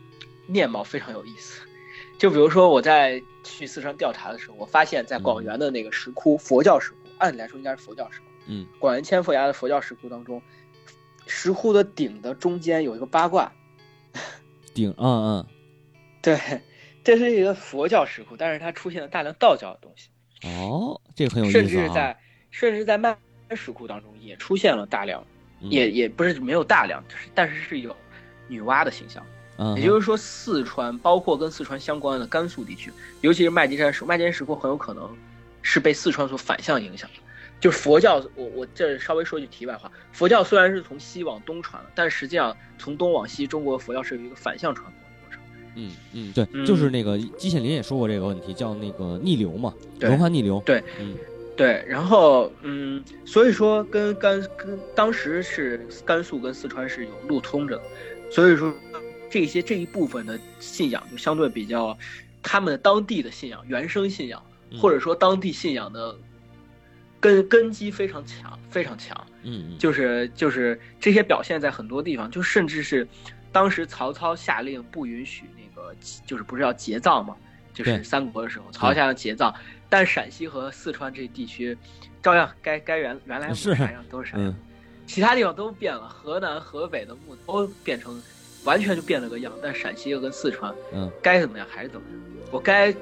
[0.47, 1.61] 面貌非常有意思。
[2.17, 8.25] 就比如说我在去四川调查的时候，我发现，在广元的那个石窟，佛教石窟，按理来说应该是佛教石窟。
[8.47, 10.41] 嗯广元千佛崖的佛教石窟当中，
[11.25, 13.51] 石窟的顶的中间有一个八卦，
[14.73, 15.05] 顶，嗯
[15.37, 15.45] 嗯，
[16.21, 16.39] 对，
[17.03, 20.09] 这是一个佛教石窟，但是它出现了大量道教的东西，
[20.47, 22.19] 哦，这个很有意思啊，甚至在
[22.49, 23.15] 甚至在曼
[23.49, 25.25] 谷石窟当中也出现了大量，
[25.61, 27.95] 嗯也也不是没有大量，就是但是是有
[28.47, 29.25] 女娲的形象。
[29.57, 35.15] 嗯，也就是说，四川包括跟四川相关的甘肃地区，尤其是麦积山石，麦积山石窟很有可能
[35.61, 37.20] 是被四川所反向影响的。
[37.61, 45.39] 就是佛教，我我这稍微说句题外话，佛教虽然是从西往东传了，但实际上从东往西，中国佛教是有一个反向传播的过程。
[45.75, 50.59] 嗯嗯，对，就是那个季羡林也说过这个问题，叫那个逆流嘛，文化逆流。
[50.65, 51.15] 对，嗯，
[51.55, 51.85] 对。
[51.87, 57.83] 然后，嗯，所以说跟甘跟当时是甘肃跟四川是有路通着的，
[58.31, 58.73] 所以说
[59.29, 61.95] 这些这一部分的信仰就相对比较
[62.41, 64.41] 他们当地的信仰、原生信仰，
[64.79, 66.17] 或者说当地信仰的
[67.21, 69.15] 根根基非常强，非常强。
[69.43, 73.07] 嗯，就是就是这些表现在很多地方，就甚至是
[73.53, 75.95] 当时曹操下令不允许那个。
[76.25, 77.35] 就是不是要结葬嘛？
[77.73, 79.53] 就是三国的时候，曹操下令结葬，
[79.89, 81.77] 但陕西和四川这地区，
[82.21, 84.55] 照样该该原原来是啥样都是啥样，
[85.05, 88.21] 其他地方都变了，河南、河北的墓都变成
[88.63, 92.19] 完全就变了个样，但陕西跟四川，嗯，该怎么样还是怎么样，
[92.51, 92.93] 我该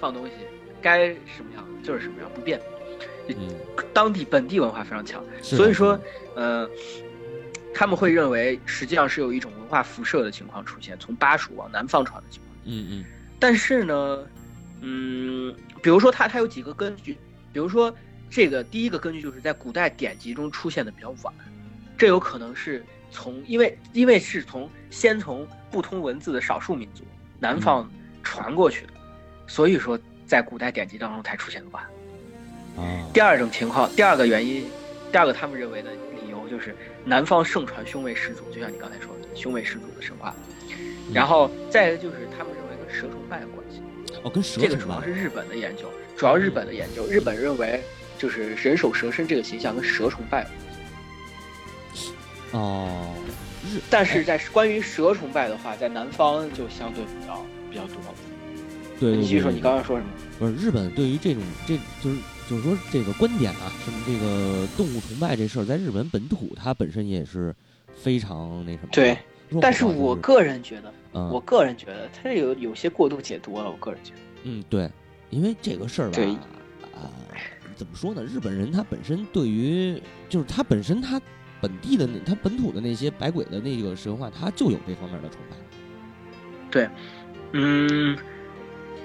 [0.00, 0.32] 放东西，
[0.80, 2.58] 该什么样就是什么样，不变。
[3.28, 3.48] 嗯，
[3.92, 5.98] 当地本地文化非常强，所以说，
[6.34, 6.68] 呃。
[7.78, 12.56] 他们会认为，实际上是有一种文化辐射的情况出现，从巴蜀往南方传的情况。
[12.64, 13.04] 嗯嗯。
[13.38, 14.26] 但是呢，
[14.80, 17.18] 嗯，比如说它它有几个根据，
[17.52, 17.94] 比如说
[18.30, 21.34] 这个第一个根据就是在古代典籍中出现的比较晚，
[21.98, 27.04] 这有可能是从因为因为是从先从不通文字的少数民族
[27.38, 27.86] 南方
[28.22, 28.94] 传过去的，
[29.46, 31.84] 所以说在古代典籍当中才出现的晚。
[32.76, 32.82] 啊。
[33.12, 34.64] 第二种情况，第二个原因，
[35.10, 36.74] 第二个他们认为的理由就是。
[37.08, 40.34] 南方盛传兄妹始祖，就像你刚才说的兄妹始祖的神话，
[41.14, 43.80] 然后再一个就是他们认为跟蛇崇拜有关系。
[44.24, 47.80] 哦，跟蛇这个主要是日本的研究，主要日本的研究，日本认为
[48.18, 52.12] 就是人首蛇身这个形象跟蛇崇拜有关系。
[52.50, 53.14] 哦，
[53.72, 57.94] 日，但是在关于蛇崇拜的话，在南方就相对比较比较多。
[58.98, 60.10] 对，你继续说，你刚刚说什么？
[60.40, 62.16] 不是日本对于这种这就是。
[62.48, 67.54] 就是说这个观点啊，什么这个动物崇拜这事儿，在日本本土它本身也是
[67.94, 68.88] 非常那什么。
[68.92, 69.18] 对，
[69.60, 70.92] 但是我个人觉得，
[71.28, 73.68] 我个人觉得它有有些过度解读了。
[73.68, 74.88] 我个人觉得，嗯，对，
[75.30, 76.22] 因为这个事儿吧，
[76.94, 77.10] 啊，
[77.74, 78.22] 怎么说呢？
[78.22, 81.20] 日本人他本身对于就是他本身他
[81.60, 85.56] 本地的那他本土的那些百鬼的那个神话，他就有这方面的崇拜。
[86.70, 86.88] 对，
[87.52, 88.16] 嗯。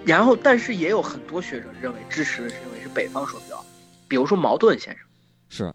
[0.04, 3.64] 然后，但是也有很多学者认为支持的是认为是北方说比较，
[4.08, 5.04] 比如说茅盾先生，
[5.50, 5.74] 是，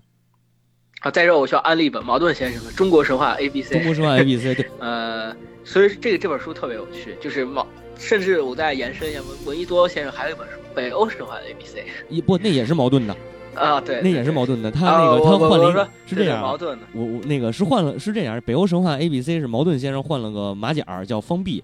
[1.00, 3.70] 啊，在这我需要安利一本茅盾先生的《中国神话 A B C》。
[3.72, 7.66] 中国神话 A B C，对， 呃，所以这个这本书特别有趣，就是茅，
[7.96, 13.16] 甚至我再延伸一下，文闻一多先生还有一本书《北欧神话 A B C》，一不，那也是茅盾的，
[13.54, 21.62] 啊，对，那也是茅盾的，他那个他换了一个，是这样，茅盾的，我我那个是换了，是这样，北欧神话 A B C 是茅盾先生换了个马甲叫方弼。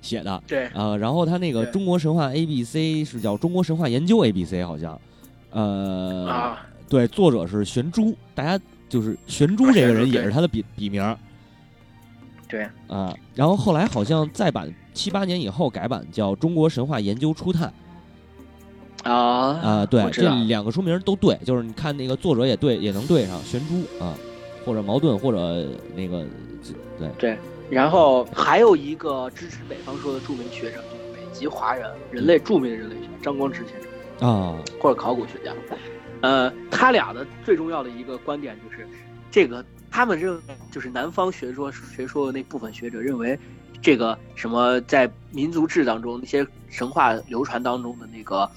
[0.00, 0.42] 写的。
[0.46, 0.66] 对。
[0.68, 5.00] 啊，然后他那个中国神话 A B C 是叫中国神话研究 A B C 好像，
[5.50, 11.16] 呃啊，对，作者是玄珠，大家就是玄珠这个人也是他的笔笔名，
[12.48, 12.66] 对。
[12.86, 17.72] 啊，然后后来好像再版七八年以后改版叫中国神话研究初探，
[19.04, 24.14] 啊啊，对，这两个书名都对，就是你看那个作者也对，也能对上玄珠啊，
[24.64, 26.24] 或者矛盾或者那个
[26.98, 27.08] 对。
[27.18, 27.38] 对。
[27.70, 35.52] 然后还有一个支持北方说的著名学者，就是北极华人，人类著名的人类学家张光直先生啊，或者考古学家。
[36.20, 38.88] 呃，他俩的最重要的一个观点就是，
[39.30, 40.40] 这个他们认为
[40.72, 43.38] 就是南方学说学说的那部分学者认为，
[43.80, 48.50] 这个什么在民族志当中那些神话流传当中的那个，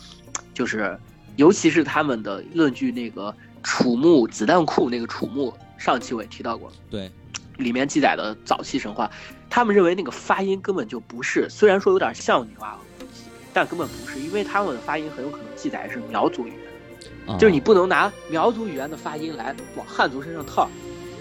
[0.53, 0.97] 就是
[1.35, 7.11] 尤其是他们的论据那个楚墓子弹库那个楚墓，上期我也提到过，对。
[7.61, 9.09] 里面记载的早期神话，
[9.49, 12.73] 他们认为那个发音根本就不是，虽然说有点像女娲，
[13.53, 16.53] 但根本不是，因为他们的发音很有可能记载是苗族语
[17.27, 20.69] 言，就是你不能拿苗族语言的发音来往汉族身上套，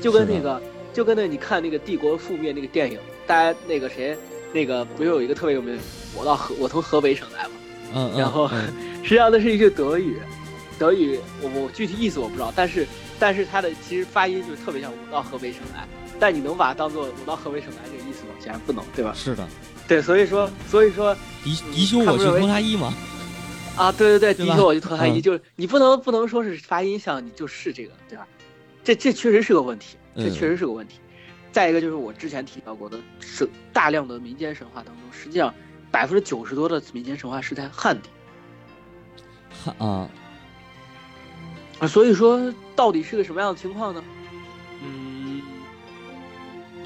[0.01, 0.61] 就跟那个，
[0.93, 4.17] 就跟那你看那个帝国覆灭那个电影，大家那个谁，
[4.53, 5.79] 那个不是有一个特别有名，
[6.17, 7.51] 我到河，我从河北省来嘛，
[7.95, 8.49] 嗯，然后
[9.03, 10.19] 实际上那是一句德语，
[10.79, 12.87] 德语我我具体意思我不知道，但是
[13.19, 15.87] 但是它的其实发音就特别像我到河北省来。
[16.21, 18.35] 但你能把它当做我到河北省来这个意思吗？
[18.39, 19.13] 显然不能，对吧？
[19.17, 19.49] 是的，
[19.89, 22.93] 对，所以说，所以说，敌敌修我去脱他衣嘛。
[23.77, 28.29] 啊，对对对，敌修我去脱他衣，就是你不能不能说是发音像，你就是这个，对吧？
[28.85, 31.01] 这这确实是个问题，这确实是个问题。
[31.53, 35.53] 再一个就是我之前提到过的，是大量的民间神话当中，实际上
[35.91, 38.09] 百分之九十多的民间神话是在汉地。
[39.65, 40.09] 汉啊，
[41.81, 44.03] 啊，所以说到底是个什么样的情况呢？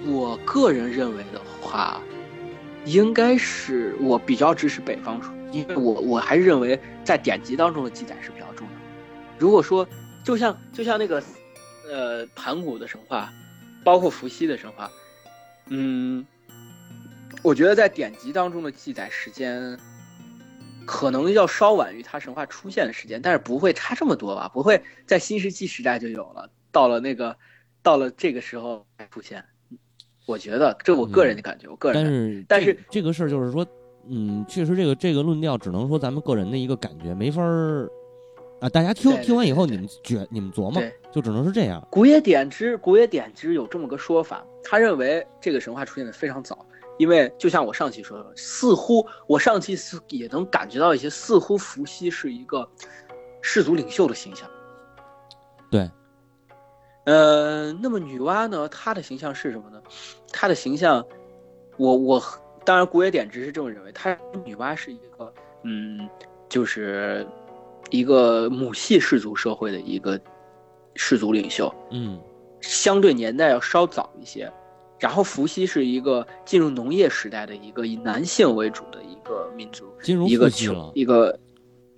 [0.07, 2.00] 我个人认为的话，
[2.84, 8.72] 应该是我比较支持北方说，因为我我还是认为在典籍当中的记载是比较重要。
[9.38, 9.86] 如果说
[10.22, 11.22] 就像就像那个，
[11.90, 13.32] 呃，盘古的神话，
[13.82, 14.90] 包括伏羲的神话，
[15.68, 16.26] 嗯，
[17.42, 19.78] 我觉得在典籍当中的记载时间，
[20.86, 24.50] 可能要稍晚于它神话出现的时间，但是不会差这么多吧？
[24.52, 27.36] 不会在新石器时代就有了，到了那个
[27.82, 29.42] 到了这个时候才出现。
[30.27, 32.03] 我觉得这我个人的感觉，我个人。
[32.03, 33.66] 但是但是这个事儿就是说，
[34.09, 37.91] 嗯，确实这个这个论调只能说咱们个人的一个感觉，没法儿
[38.61, 38.68] 啊。
[38.68, 41.87] 大家听听完以后，你们觉你们琢磨，就只能是这样。
[41.91, 46.64] 古野典之，古野典之有这么个说法，他认为这个神话出现的非常早，
[46.99, 49.77] 因为就像我上期说的，似乎我上期
[50.09, 52.66] 也能感觉到一些，似乎伏羲是一个
[53.43, 54.49] 氏族领袖的形象。
[55.70, 55.91] 对。
[57.05, 58.66] 呃，那么女娲呢？
[58.68, 59.82] 她的形象是什么呢？
[60.32, 61.05] 她的形象，
[61.76, 62.22] 我我
[62.64, 65.32] 当然古野典之是这么认为，她女娲是一个，
[65.64, 66.09] 嗯，
[66.48, 67.26] 就是
[67.90, 70.18] 一个母系氏族社会的一个
[70.94, 72.18] 氏族领袖，嗯，
[72.62, 74.50] 相对年代要稍早一些。
[74.98, 81.38] 然后伏羲是一个进入农业时代的一个以男性为主的一个民族，进入一个了，一个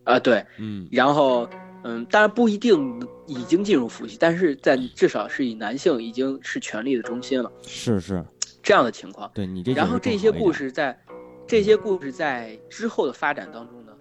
[0.02, 1.48] 啊，对，嗯，然后。
[1.88, 7.48] 嗯，当然不一定已经进入伏羲，但是在至少是以男性已经是权力的中心了。
[7.62, 8.24] 是是，
[8.60, 9.30] 这样的情况。
[9.32, 9.72] 对你这。
[9.72, 10.98] 然后这些故事在，
[11.46, 13.92] 这些故事在之后的发展当中呢，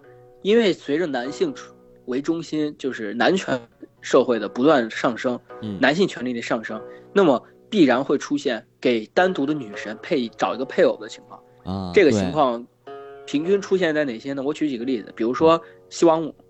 [0.42, 1.54] 因为随着男性
[2.06, 3.60] 为中心，就是男权
[4.00, 5.38] 社会的不断上升，
[5.78, 6.82] 男性权力的上升，
[7.12, 11.40] 那么必然会出现给单独的女神配找一个配偶的情况。
[11.62, 12.66] 啊，这个情况
[13.26, 14.42] 平均出现在哪些呢？
[14.42, 16.28] 我举几个例子，比如说西王母。
[16.28, 16.42] 嗯，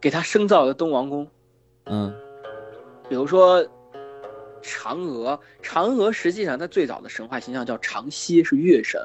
[0.00, 1.26] 给他生造了东王宫，
[1.84, 2.14] 嗯，
[3.08, 3.66] 比如说
[4.62, 9.00] 嫦娥，嫦娥实际上她最早的神话形象叫长息，是月神，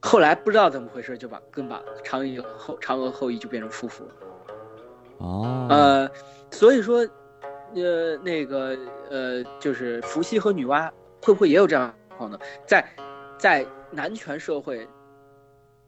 [0.00, 4.10] 后来不知道怎么回事就把跟把嫦娥后嫦娥后裔就变成夫妇了，
[5.18, 6.10] 哦，呃，
[6.50, 6.98] 所以说，
[7.74, 8.76] 呃，那个
[9.10, 10.90] 呃，就是伏羲和女娲
[11.22, 12.38] 会不会也有这样情况呢？
[12.66, 12.84] 在
[13.38, 14.86] 在男权社会，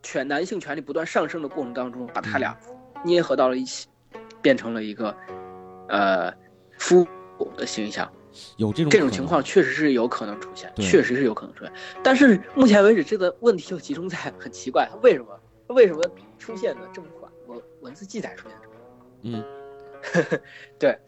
[0.02, 2.56] 权男性权力不断上升的过程当中，把他俩。
[3.04, 3.88] 捏合到了一起，
[4.42, 5.14] 变成了一个，
[5.88, 6.32] 呃，
[6.78, 7.06] 夫
[7.56, 8.10] 的形象。
[8.56, 11.72] 有这种这种情况，确实是有可能出现，确实是有可能出现。
[12.02, 15.40] 但是目前为止，这个问题就集中在很奇怪，它为什么？
[15.66, 16.02] 为什么
[16.38, 17.30] 出现的这么晚？
[17.46, 18.74] 我文字记载出现这么
[19.34, 19.44] 晚？
[20.30, 20.40] 嗯，
[20.78, 20.98] 对，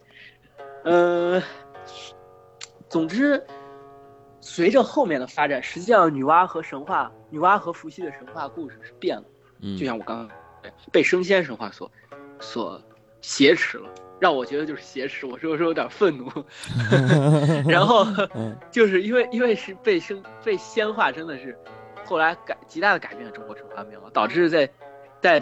[0.83, 1.41] 嗯，
[2.89, 3.41] 总之，
[4.41, 9.23] 随着后面的发展，实际上女娲和神话，女娲和伏羲的神话故事是变了。
[9.61, 10.42] 嗯，就像我刚刚。
[10.91, 11.91] 被升仙神话所
[12.39, 12.81] 所
[13.21, 13.89] 挟持了，
[14.19, 16.29] 让我觉得就是挟持，我说说有点愤怒。
[17.69, 18.05] 然后
[18.71, 21.57] 就是因为因为是被生被仙化，真的是
[22.05, 24.69] 后来改极大的改变了中国神话面貌，导致在
[25.21, 25.41] 在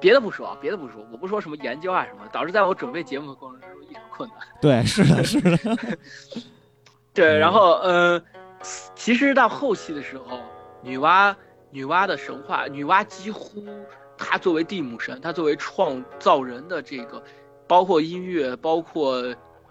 [0.00, 4.38] 别的不说啊，别的不说，我不说什么研究啊什么，导致在我准备节目的过程之中异常困难。
[4.60, 5.58] 对，是的，是的。
[7.14, 8.22] 对，然后呃，
[8.94, 10.40] 其实到后期的时候，
[10.82, 11.34] 女娲
[11.70, 13.62] 女娲的神话，女娲几乎。
[14.24, 17.22] 他作为地母神，他作为创造人的这个，
[17.66, 19.22] 包括音乐，包括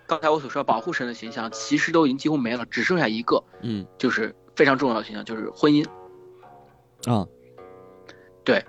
[0.05, 5.85] 刚才我所说保护神的形象，其实都已经几乎没了，只剩下一个，嗯，就是非常重要的形象，就是婚姻。
[7.05, 7.25] 啊，
[8.43, 8.63] 对，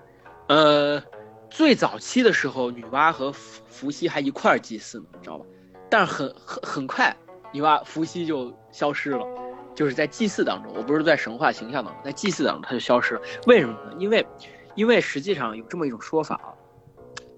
[0.48, 1.02] 呃，
[1.50, 5.44] 最早期的时候，女娲和伏伏羲还一块儿祭祀呢，你知道吧？
[5.90, 7.14] 但是很很很快，
[7.52, 9.26] 女娲伏羲就消失了，
[9.74, 13.92] 就是在祭祀当中，我不是在神话形象当中，在祭祀当中他就消失了，为什么呢？
[13.98, 14.24] 因为。
[14.74, 16.48] 因为实际上有这么一种说法啊，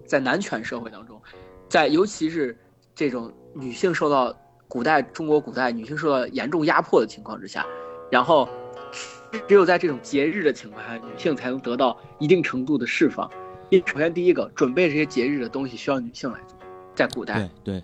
[0.05, 1.21] 在男权社会当中，
[1.67, 2.57] 在尤其是
[2.93, 4.35] 这种女性受到
[4.67, 7.65] 古代中国古代女性受到严重压迫的情况之下，
[8.11, 8.47] 然后
[9.47, 13.29] 只有在这种节日的情况下，女性才能得到一定程度的释放。
[13.69, 16.57] 因首先第一个，准备这些节日的东西需要女性来做，
[16.93, 17.49] 在古代。
[17.63, 17.83] 对对。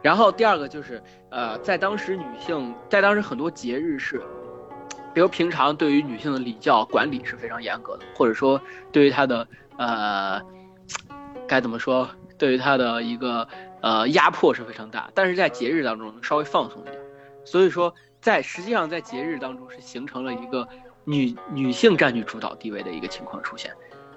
[0.00, 4.22] 然后第二个就是，呃，在当时女性在当时很多节日是。
[5.18, 8.62] 比如平常对于女性的礼教管理是非常严格的，或者说
[8.92, 10.40] 对于她的呃，
[11.48, 12.08] 该怎么说？
[12.38, 13.48] 对于她的一个
[13.80, 15.10] 呃压迫是非常大。
[15.16, 16.96] 但是在节日当中稍微放松一点，
[17.44, 20.68] 所以说在实际上在节日当中是形成了一个
[21.02, 23.72] 女女性占据主导地位的一个情况出现。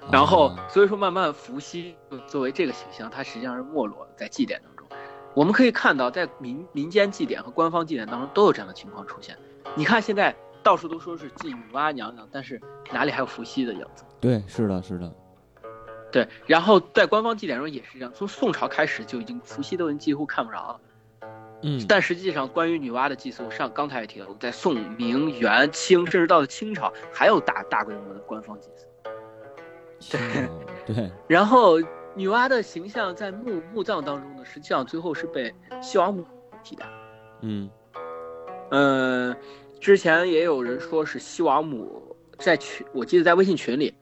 [0.08, 1.96] 然后所以说慢慢伏羲
[2.28, 4.86] 作为这个形象，它实际上是没落在祭典当中。
[5.34, 9.36] 我们可以看到，在民民间祭典和官方祭典当中都有这样的情况出现。
[9.74, 10.32] 你看现在。
[10.62, 12.60] 到处都说是祭女娲娘娘，但是
[12.92, 14.04] 哪里还有伏羲的影子？
[14.20, 15.12] 对，是的，是的，
[16.10, 16.28] 对。
[16.46, 20.80] 然后在官方祭典中也是这样，从宋朝开始就已经伏羲都已经几乎看不着了。
[21.62, 21.84] 嗯。
[21.88, 28.86] 但实际上，关于女娲的祭祀，上刚才也提到，在宋、明、元、清，甚至到了清朝，还有大大规模的官方祭祀。
[30.86, 31.10] 对对。
[31.28, 31.78] 然后
[32.14, 36.24] 女娲的形象在墓墓葬当中呢，实际上最后是被西王母
[36.62, 36.86] 替代。
[37.40, 37.68] 嗯。
[38.70, 39.36] 嗯。
[39.82, 43.92] 之前也有人说是西王母，在群，我记得在微信群里，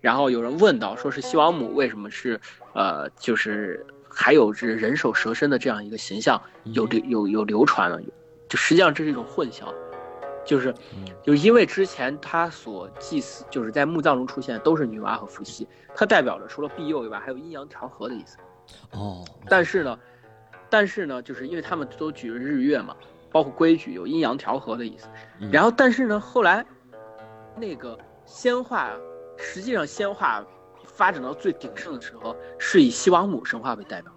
[0.00, 2.40] 然后有人问到，说是西王母为什么是
[2.72, 8.00] 呃，就是还有这人首蛇身的这样一个形象有流有有流传了，
[8.48, 9.66] 就实际上这是一种混淆，
[10.42, 10.72] 就是
[11.22, 18.38] 就是因为之前他所祭祀就是在墓葬中出现都是女娲和伏羲，它代表着除了庇佑以外，还有阴阳调和的意思。
[18.92, 19.98] 哦，但是呢，
[20.70, 22.96] 但是呢，就是因为他们都举着日月嘛，
[23.30, 25.08] 包括规矩有阴阳调和的意思。
[25.50, 26.64] 然后，但是呢，后来
[27.56, 28.90] 那个仙话，
[29.36, 30.44] 实际上仙话
[30.84, 34.12] 发展到最鼎盛的时候，是以西王母神话为代表。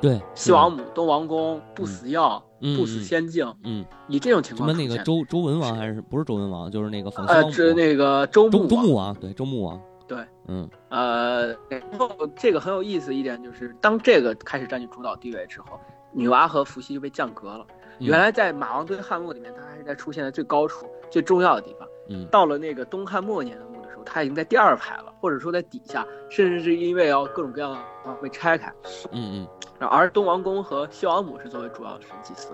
[0.00, 2.44] 对，西王母、东王公、不死药、
[2.76, 4.68] 不死仙境，嗯，以这种情况。
[4.68, 6.70] 什么那个周周文王还是不是周文王？
[6.70, 9.80] 就是那个仿呃，这那个周周周穆王，对，周穆王。
[10.06, 15.80] 对，嗯，呃，然后这个很有意思一点就是，当这个开始占据主导地位之后，
[16.12, 17.66] 女娲和伏羲就被降格了。
[17.98, 21.88] 原来在马王堆汉墓里面，它还是在出现在最高处、最重要的地方。
[22.08, 28.72] 嗯，到了那个东汉末年的墓的时候，它已经在第二排了，或者说在底下，甚至是因为要各种各样的啊被拆开。
[29.12, 29.46] 嗯
[29.80, 32.48] 嗯，而东王公和西王母是作为主要的神祭祀。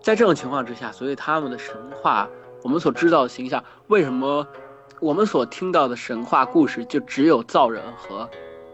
[0.00, 2.28] 在这种情况之下，所以他们的神话，
[2.62, 4.46] 我们所知道的形象，为什么？
[4.98, 8.26] 我们所听到的神话故事就只有造人和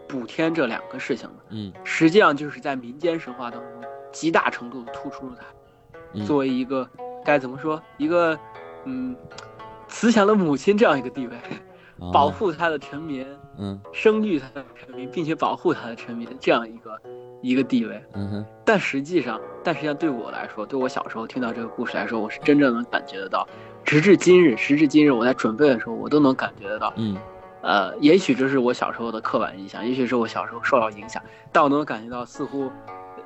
[0.07, 1.35] 补天这两个事情呢。
[1.49, 3.69] 嗯，实际上就是在民间神话当中
[4.13, 5.45] 极大程度突出了它
[6.25, 6.87] 作为一个
[7.25, 8.37] 该怎么说一个
[8.85, 9.15] 嗯
[9.87, 11.35] 慈祥的母亲这样一个地位，
[12.11, 13.25] 保护他的臣民，
[13.57, 17.01] 嗯，生育他的臣民，并且保护他的臣民这样一个
[17.41, 18.03] 一个地位。
[18.13, 18.45] 嗯哼。
[18.65, 23.47] 但实际上，但实际上对我来说，对我小时候听到这个故事来说，我是真正能感觉得到。
[23.85, 26.93] 直至今日，时至今日，我在准备的时候，我都能感觉得到。
[26.95, 27.17] 嗯，
[27.61, 32.71] 呃，也许这是我小时候的刻板印象，也许是我小时候受到影响，但我能感觉到，似乎，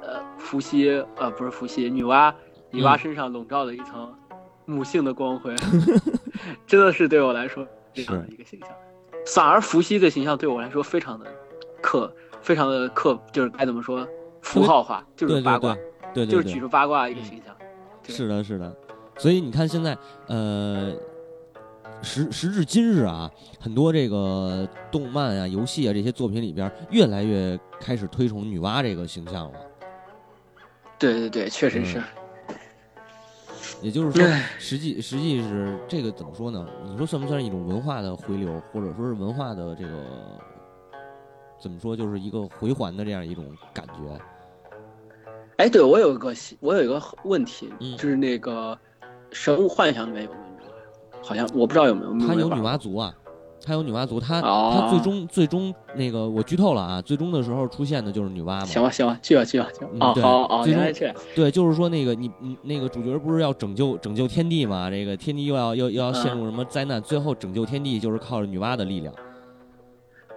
[0.02, 2.34] 呃，伏羲，呃，不是伏羲，女娲，
[2.72, 4.14] 女娲身上笼罩了一层
[4.66, 5.56] 母性的光辉，
[6.68, 8.70] 真的是对我来说这样的一个形象。
[9.34, 11.26] 反而伏羲的形象对我来说非常的
[11.82, 14.08] 刻，非常的刻，就是该怎么说，
[14.42, 15.76] 符号化，就是八卦，
[16.14, 17.56] 对，就是举着八卦一个形象。
[18.04, 18.74] 是的，是的。
[19.18, 19.98] 所以你看，现在
[20.28, 20.94] 呃，
[22.02, 29.60] 时时至今日啊，很多这个动漫啊、游戏啊这些作品里边，越来越开始推崇女娲这个形象了。
[30.98, 32.02] 对对对，确实是。
[33.82, 34.26] 也就是说，
[34.58, 36.68] 实际实际是这个怎么说呢？
[36.86, 40.04] 你说算不算是一种文化的回流，或者说是文化的这个
[41.62, 44.20] 怎么说，就是一个回环的这样一种感觉？
[45.58, 48.78] 哎，对我有一个我有一个问题，就是那个。
[49.34, 50.32] 神物幻想里面有？
[51.22, 52.18] 好像我不知道有没有。
[52.26, 53.14] 他有女娲族啊，
[53.68, 58.66] 他有女娲族，他他最终最终那个我剧透了啊，最终的时候出现的就是女娲嘛。
[58.66, 59.90] 行吧行吧，去吧去吧去吧。
[60.00, 64.90] 哦好哦，原来这对，就是说那个你你那个主角不是要拯救拯救天地嘛？
[64.90, 67.02] 这个天地又要又又要陷入什么灾难？
[67.02, 69.14] 最后拯救天地就是靠着女娲的力量。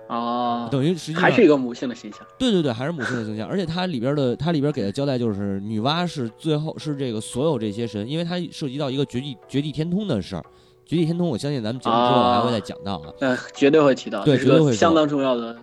[0.09, 2.21] 哦，等于实际还是一个母性的形象。
[2.37, 3.47] 对对对，还是母性的形象。
[3.47, 10.45] 而且它里边的它里边给的交代就是，女娲是最后是这个所有这些神，因为它涉及到一个绝地绝地天通的事儿。
[10.91, 13.15] 绝地天通，我相信咱们节目之后还会再讲到啊。
[13.21, 15.57] 嗯，绝对会提到，对，绝对会相当重要的。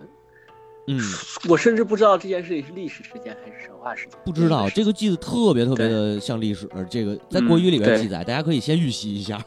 [0.86, 0.98] 嗯，
[1.50, 4.18] 我甚至不知道这件事情是历史事件还是神话事件。
[4.24, 9.38] 不知道这个记得特别特别的像历史，这个在国语里边记载，大家可以先预习一下。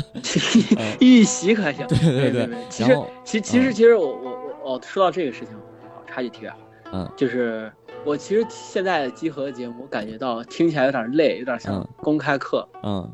[1.00, 1.86] 预习可行。
[1.86, 2.50] 对对对。
[2.68, 4.30] 其实，其其实其实我我
[4.64, 5.54] 我哦，说到这个事情，
[5.94, 6.58] 好插句题外话。
[6.92, 7.10] 嗯。
[7.16, 7.72] 就是
[8.04, 12.68] 我其实现在的集合节目，我感觉到听起来有点累，有点像公开课。
[12.82, 13.10] 嗯。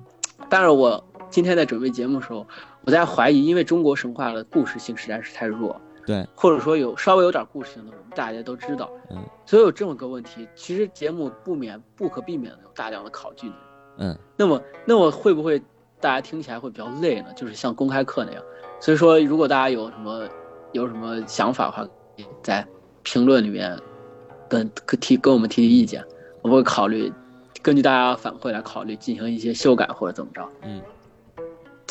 [0.51, 1.03] 但是我
[1.33, 2.47] 今天在准备节目的时候，
[2.85, 5.81] 我在怀疑，因为中国神话的故事性实在是太弱。
[6.05, 13.51] 对，或者说有稍微有点故事性的，我们大家都知道，嗯，所以有这么个问题，其实节目不免不可避免的有大量的考据，
[13.99, 15.61] 嗯，那么那么会不会
[16.01, 17.29] 大家听起来会比较累呢？
[17.37, 18.43] 就是像公开课那样，
[18.81, 20.29] 所以说如果大家有什么
[20.73, 21.89] 有什么想法的话，
[22.43, 22.67] 在
[23.05, 23.79] 评论里面
[24.49, 24.69] 跟
[25.01, 26.05] 提跟我们提提意见，
[26.43, 27.13] 我们会考虑
[27.63, 30.83] 根据大家反馈来考虑进行一些修改或者怎么着，嗯。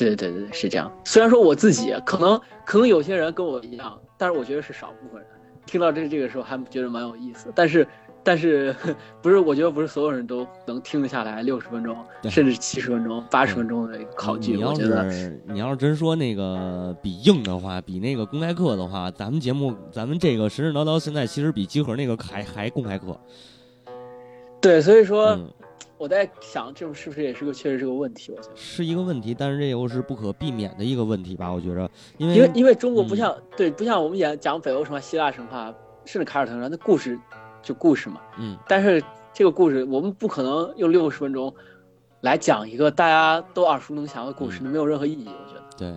[0.07, 0.91] 对对对对，是这样。
[1.03, 5.29] 虽然说我自己可能可能有些人跟我一样，但是我觉得是少部分人
[5.65, 7.51] 听到这这个时候还觉得蛮有意思。
[7.55, 7.87] 但是
[8.23, 8.75] 但是
[9.21, 9.37] 不是？
[9.37, 14.57] 我觉得不是所有人都能听得下来六十分钟，甚至七十分钟、八十分钟的考据。
[14.57, 15.09] 我觉得
[15.47, 23.19] 你要是真说那个比硬的话，比那个公开课的话，咱们节目咱们这个神神叨叨现在其实比集合那个还还公开课。
[24.59, 25.37] 对，所以说。
[26.01, 28.31] 我在想，这种是不是也是个确实是个问题？
[28.35, 31.53] 我觉得是一个问题，但是这又是不可避免的一个问题吧？
[31.53, 31.87] 我觉着，
[32.17, 35.71] 因为因为因为中国不像对不像我们演讲北欧神话、希腊神话，
[36.05, 37.19] 甚至凯尔特神话，那故事
[37.61, 38.19] 就故事嘛。
[38.39, 38.57] 嗯。
[38.67, 38.99] 但是
[39.31, 41.53] 这个故事，我们不可能用六十分钟
[42.21, 45.27] 来讲一个大家都耳熟能详的故事，那没有任何意义。
[45.27, 45.63] 我觉得。
[45.77, 45.93] 对。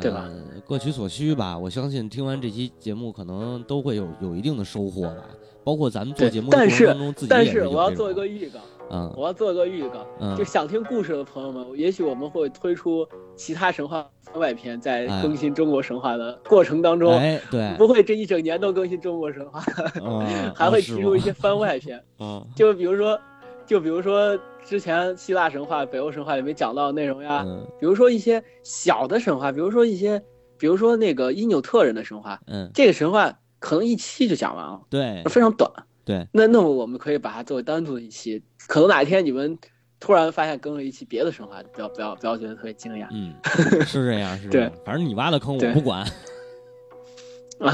[0.00, 0.26] 对吧？
[0.66, 1.58] 各取所需吧。
[1.58, 5.24] 我相信听完这期节目，可能都会有有一定的收获吧。
[5.64, 8.58] 包括咱们做节目的过程当中，自己但是我要做一个预告，
[8.90, 10.06] 嗯，我要做一个预告，
[10.36, 13.06] 就想听故事的朋友们，也许我们会推出
[13.36, 19.60] 其他神话番外篇，在更新中国神话的过程当中，哎，对，不会这一整年都更新中国神话，
[20.54, 23.18] 还会提出一些番外篇， 嗯，就比如说，
[23.66, 27.44] 就比如说之前希腊神话、北欧神话里面讲到的内容呀，
[27.78, 30.22] 比如说一些小的神话，比如说一些，
[30.58, 33.38] 比如说那个伊纽特人的神话，嗯，这个神话。
[33.60, 35.68] 可能一期就讲完了，对，非常短，
[36.04, 36.24] 对。
[36.32, 38.40] 那那么我们可以把它作为单独的一期。
[38.68, 39.58] 可能哪一天你们
[39.98, 43.08] 突然发现更了一期别的神话，不要不要不要觉得特别惊讶。
[43.10, 43.34] 嗯，
[43.84, 44.70] 是这样，是这样。
[44.84, 46.02] 反正你挖的坑我不管。
[47.58, 47.72] 啊，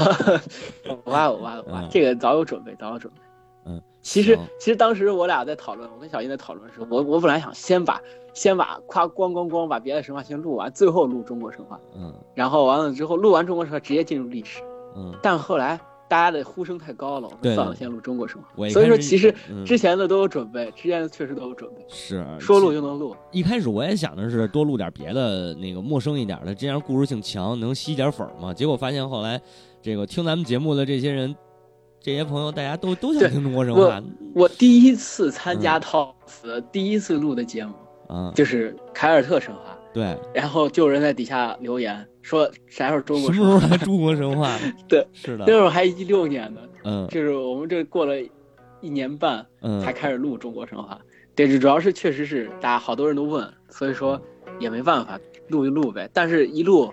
[0.87, 3.19] 我挖我挖我挖，这个早有准备，早有准备。
[3.67, 8.01] 嗯，其实其实当时我俩在讨论，我跟小英在讨论的时候，我我本来想先把
[8.33, 11.79] 先把夸咣咣咣把别的神话先录完，最后录中国神话。
[11.95, 12.11] 嗯。
[12.33, 14.63] 然后完了之后，录完中国神话直接进入历史。
[14.95, 18.47] 嗯，但后来大家的呼声太高了，我说算了，先录中国神话。
[18.69, 19.33] 所以说，其实
[19.65, 23.15] 之前的都有准备，之前的确实都有准备，是说录就能录。
[23.31, 28.53] 一开始我也想的是多录点别的，那个陌生一点的，这样故事性强，能吸点粉嘛。
[28.53, 29.41] 结果发现后来，
[29.81, 31.35] 这个听咱们节目的这些人，
[31.99, 34.01] 这些朋友，大家都 都想听中国神话。
[34.35, 37.73] 我第一次参加套词第一次录的节目，
[38.09, 39.77] 嗯，就是凯尔特神话。
[39.93, 44.57] 对，然后就有人在底下留言说啥时候中国什么时候来中国神话？
[44.89, 48.15] 对，是的，那时候还一六年呢，嗯，就是我们这过了
[48.81, 50.99] 一年半，嗯，才开始录中国神话。
[51.35, 54.19] 对，这主要是确实是大家好多人都问，所以说
[54.59, 55.19] 也没办法
[55.49, 56.09] 录一录呗。
[56.13, 56.91] 但是一录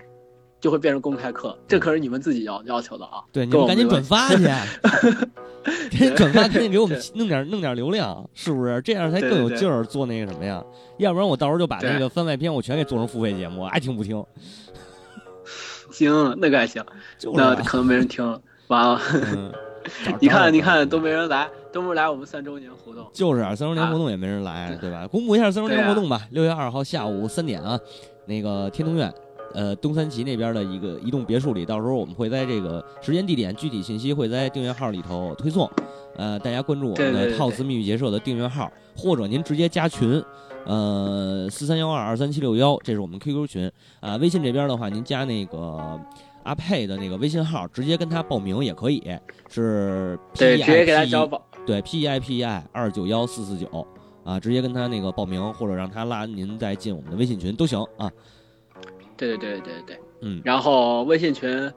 [0.61, 3.23] 就会变成公开课，这可是你们自己要要求的啊。
[3.31, 4.43] 对，你们赶紧转发去，
[5.89, 8.79] 赶紧转发，赶紧给我们弄点弄点流量，是不是？
[8.83, 10.63] 这样才更有劲儿做那个什么呀？
[10.97, 14.23] 要不然我到时候就把那个番外篇我全给做成付费节目，爱听不听。
[15.93, 16.83] 行，那个还行，
[17.33, 18.41] 那可能没人听了。
[18.67, 18.99] 完了，
[20.19, 23.07] 你看，你看，都没人来，都没来我们三周年活动。
[23.13, 25.07] 就是啊，三周年活动也没人来，对吧？
[25.07, 26.21] 公布一下三周年活动吧。
[26.31, 27.79] 六月二号下午三点啊，
[28.25, 29.13] 那个天通苑。
[29.53, 35.69] 呃，东三旗那边的一个移动别墅里，到时候我们会在这个时间、地点、具体信息会在订阅号里头推送。
[36.15, 40.23] 呃，大家关注我们的“套词秘密结社”的订阅号，或者您直接加群，
[40.65, 44.15] 呃，四三幺二二三七六幺，这是我们 QQ 群啊。
[44.17, 45.99] 微信这边的话，您加那个
[46.43, 49.03] 阿佩的那个微信号，直接跟他报名也可以，
[49.49, 53.85] 是 P 直接给他交保，对 P E I P E I 二九幺四四九
[54.23, 58.09] 啊，直接跟他那个报名，或者让他拉您再进我们的微信群都行啊。
[59.17, 61.71] 对对对对对，嗯，然后微信群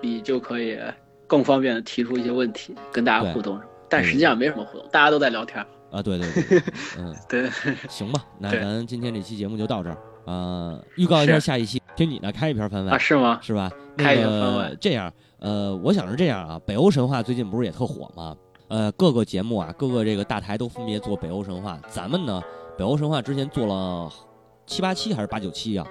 [0.00, 0.78] 里就可以
[1.26, 6.02] 更方便的提出一些问题，跟大家互动，但实际上没什么互动，大家都在聊天啊。
[6.02, 6.62] 对对对，
[6.98, 7.50] 嗯，对，
[7.88, 10.80] 行吧，那咱今天这期节目就到这儿啊。
[10.96, 12.98] 预告一下下一期，听你的，开一篇番外啊？
[12.98, 13.38] 是吗？
[13.40, 13.70] 是吧？
[13.96, 14.74] 开一篇番外。
[14.80, 16.60] 这样，呃，我想是这样啊。
[16.66, 18.36] 北欧神话最近不是也特火吗？
[18.68, 21.78] 呃，各个节目啊，各个这个大台都分别做北欧神话。
[21.88, 22.42] 咱们呢，
[22.76, 24.10] 北欧神话之前做了
[24.66, 25.86] 七八期还是八九期啊？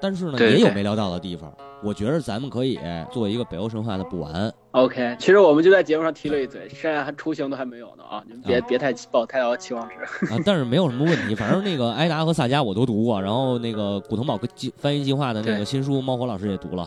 [0.00, 1.52] 但是呢，也有没聊到的地方。
[1.80, 2.76] 我觉得咱们可以
[3.12, 4.52] 做一个北欧神话的补完。
[4.82, 8.22] OK，其实我们就在节目上提了一嘴，现在还雏形都还没有呢啊！
[8.26, 9.94] 你们别别太抱太高期望值
[10.32, 10.38] 啊！
[10.44, 14.38] 但是没有什么问题，反正那个埃达和萨迦我都读过，然后那个古腾堡
[14.76, 16.86] 翻译计划的那个新书，猫火老师也读了。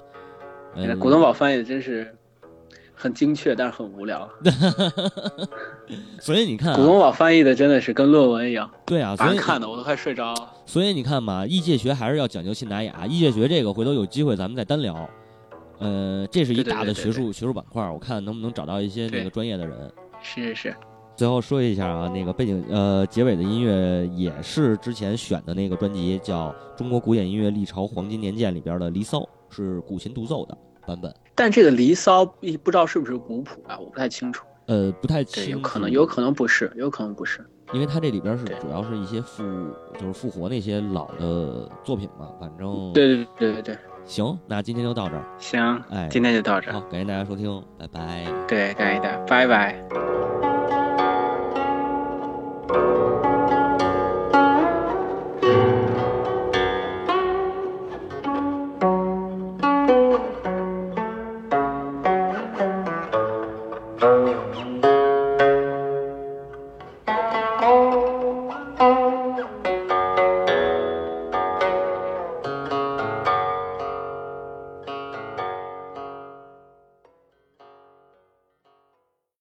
[0.99, 2.15] 古腾堡翻译的真是。
[2.93, 4.30] 很精确，但是很无聊。
[6.22, 8.69] 所以你看，古腾堡翻译的真的是跟论文一样。
[8.85, 10.53] 对啊，所以看的我都快睡着了。
[10.68, 13.07] 所以你看嘛，异界学还是要讲究信达雅。
[13.09, 15.09] 异界学这个，回头有机会咱们再单聊。
[15.81, 19.91] 呃，这是一大的学术学术板块，我看能不能找到一些那个专业的人。
[20.21, 20.75] 是是是。
[21.17, 31.13] 最后说一下啊，那个背景呃结尾的音乐也是之前选的那个专辑，叫《中国古典音乐历朝黄金年鉴》里边的《离骚》，是古琴独奏的版本。
[31.35, 32.25] 但这个《离骚》
[32.59, 33.77] 不知道是不是古谱啊？
[33.77, 34.45] 我不太清楚。
[34.67, 39.43] 呃，不太清，有可能，有可能不是，有可能不是，因为它这里边是主要是一些复，
[39.99, 42.29] 就是复活那些老的作品嘛。
[42.39, 43.77] 反正对对对对对。
[44.06, 45.23] 行，那今天就到这儿。
[45.38, 46.73] 行，哎，今天就到这儿。
[46.73, 48.26] 好，感谢大家收听，拜拜。
[48.48, 49.76] 对，感谢大家，拜拜。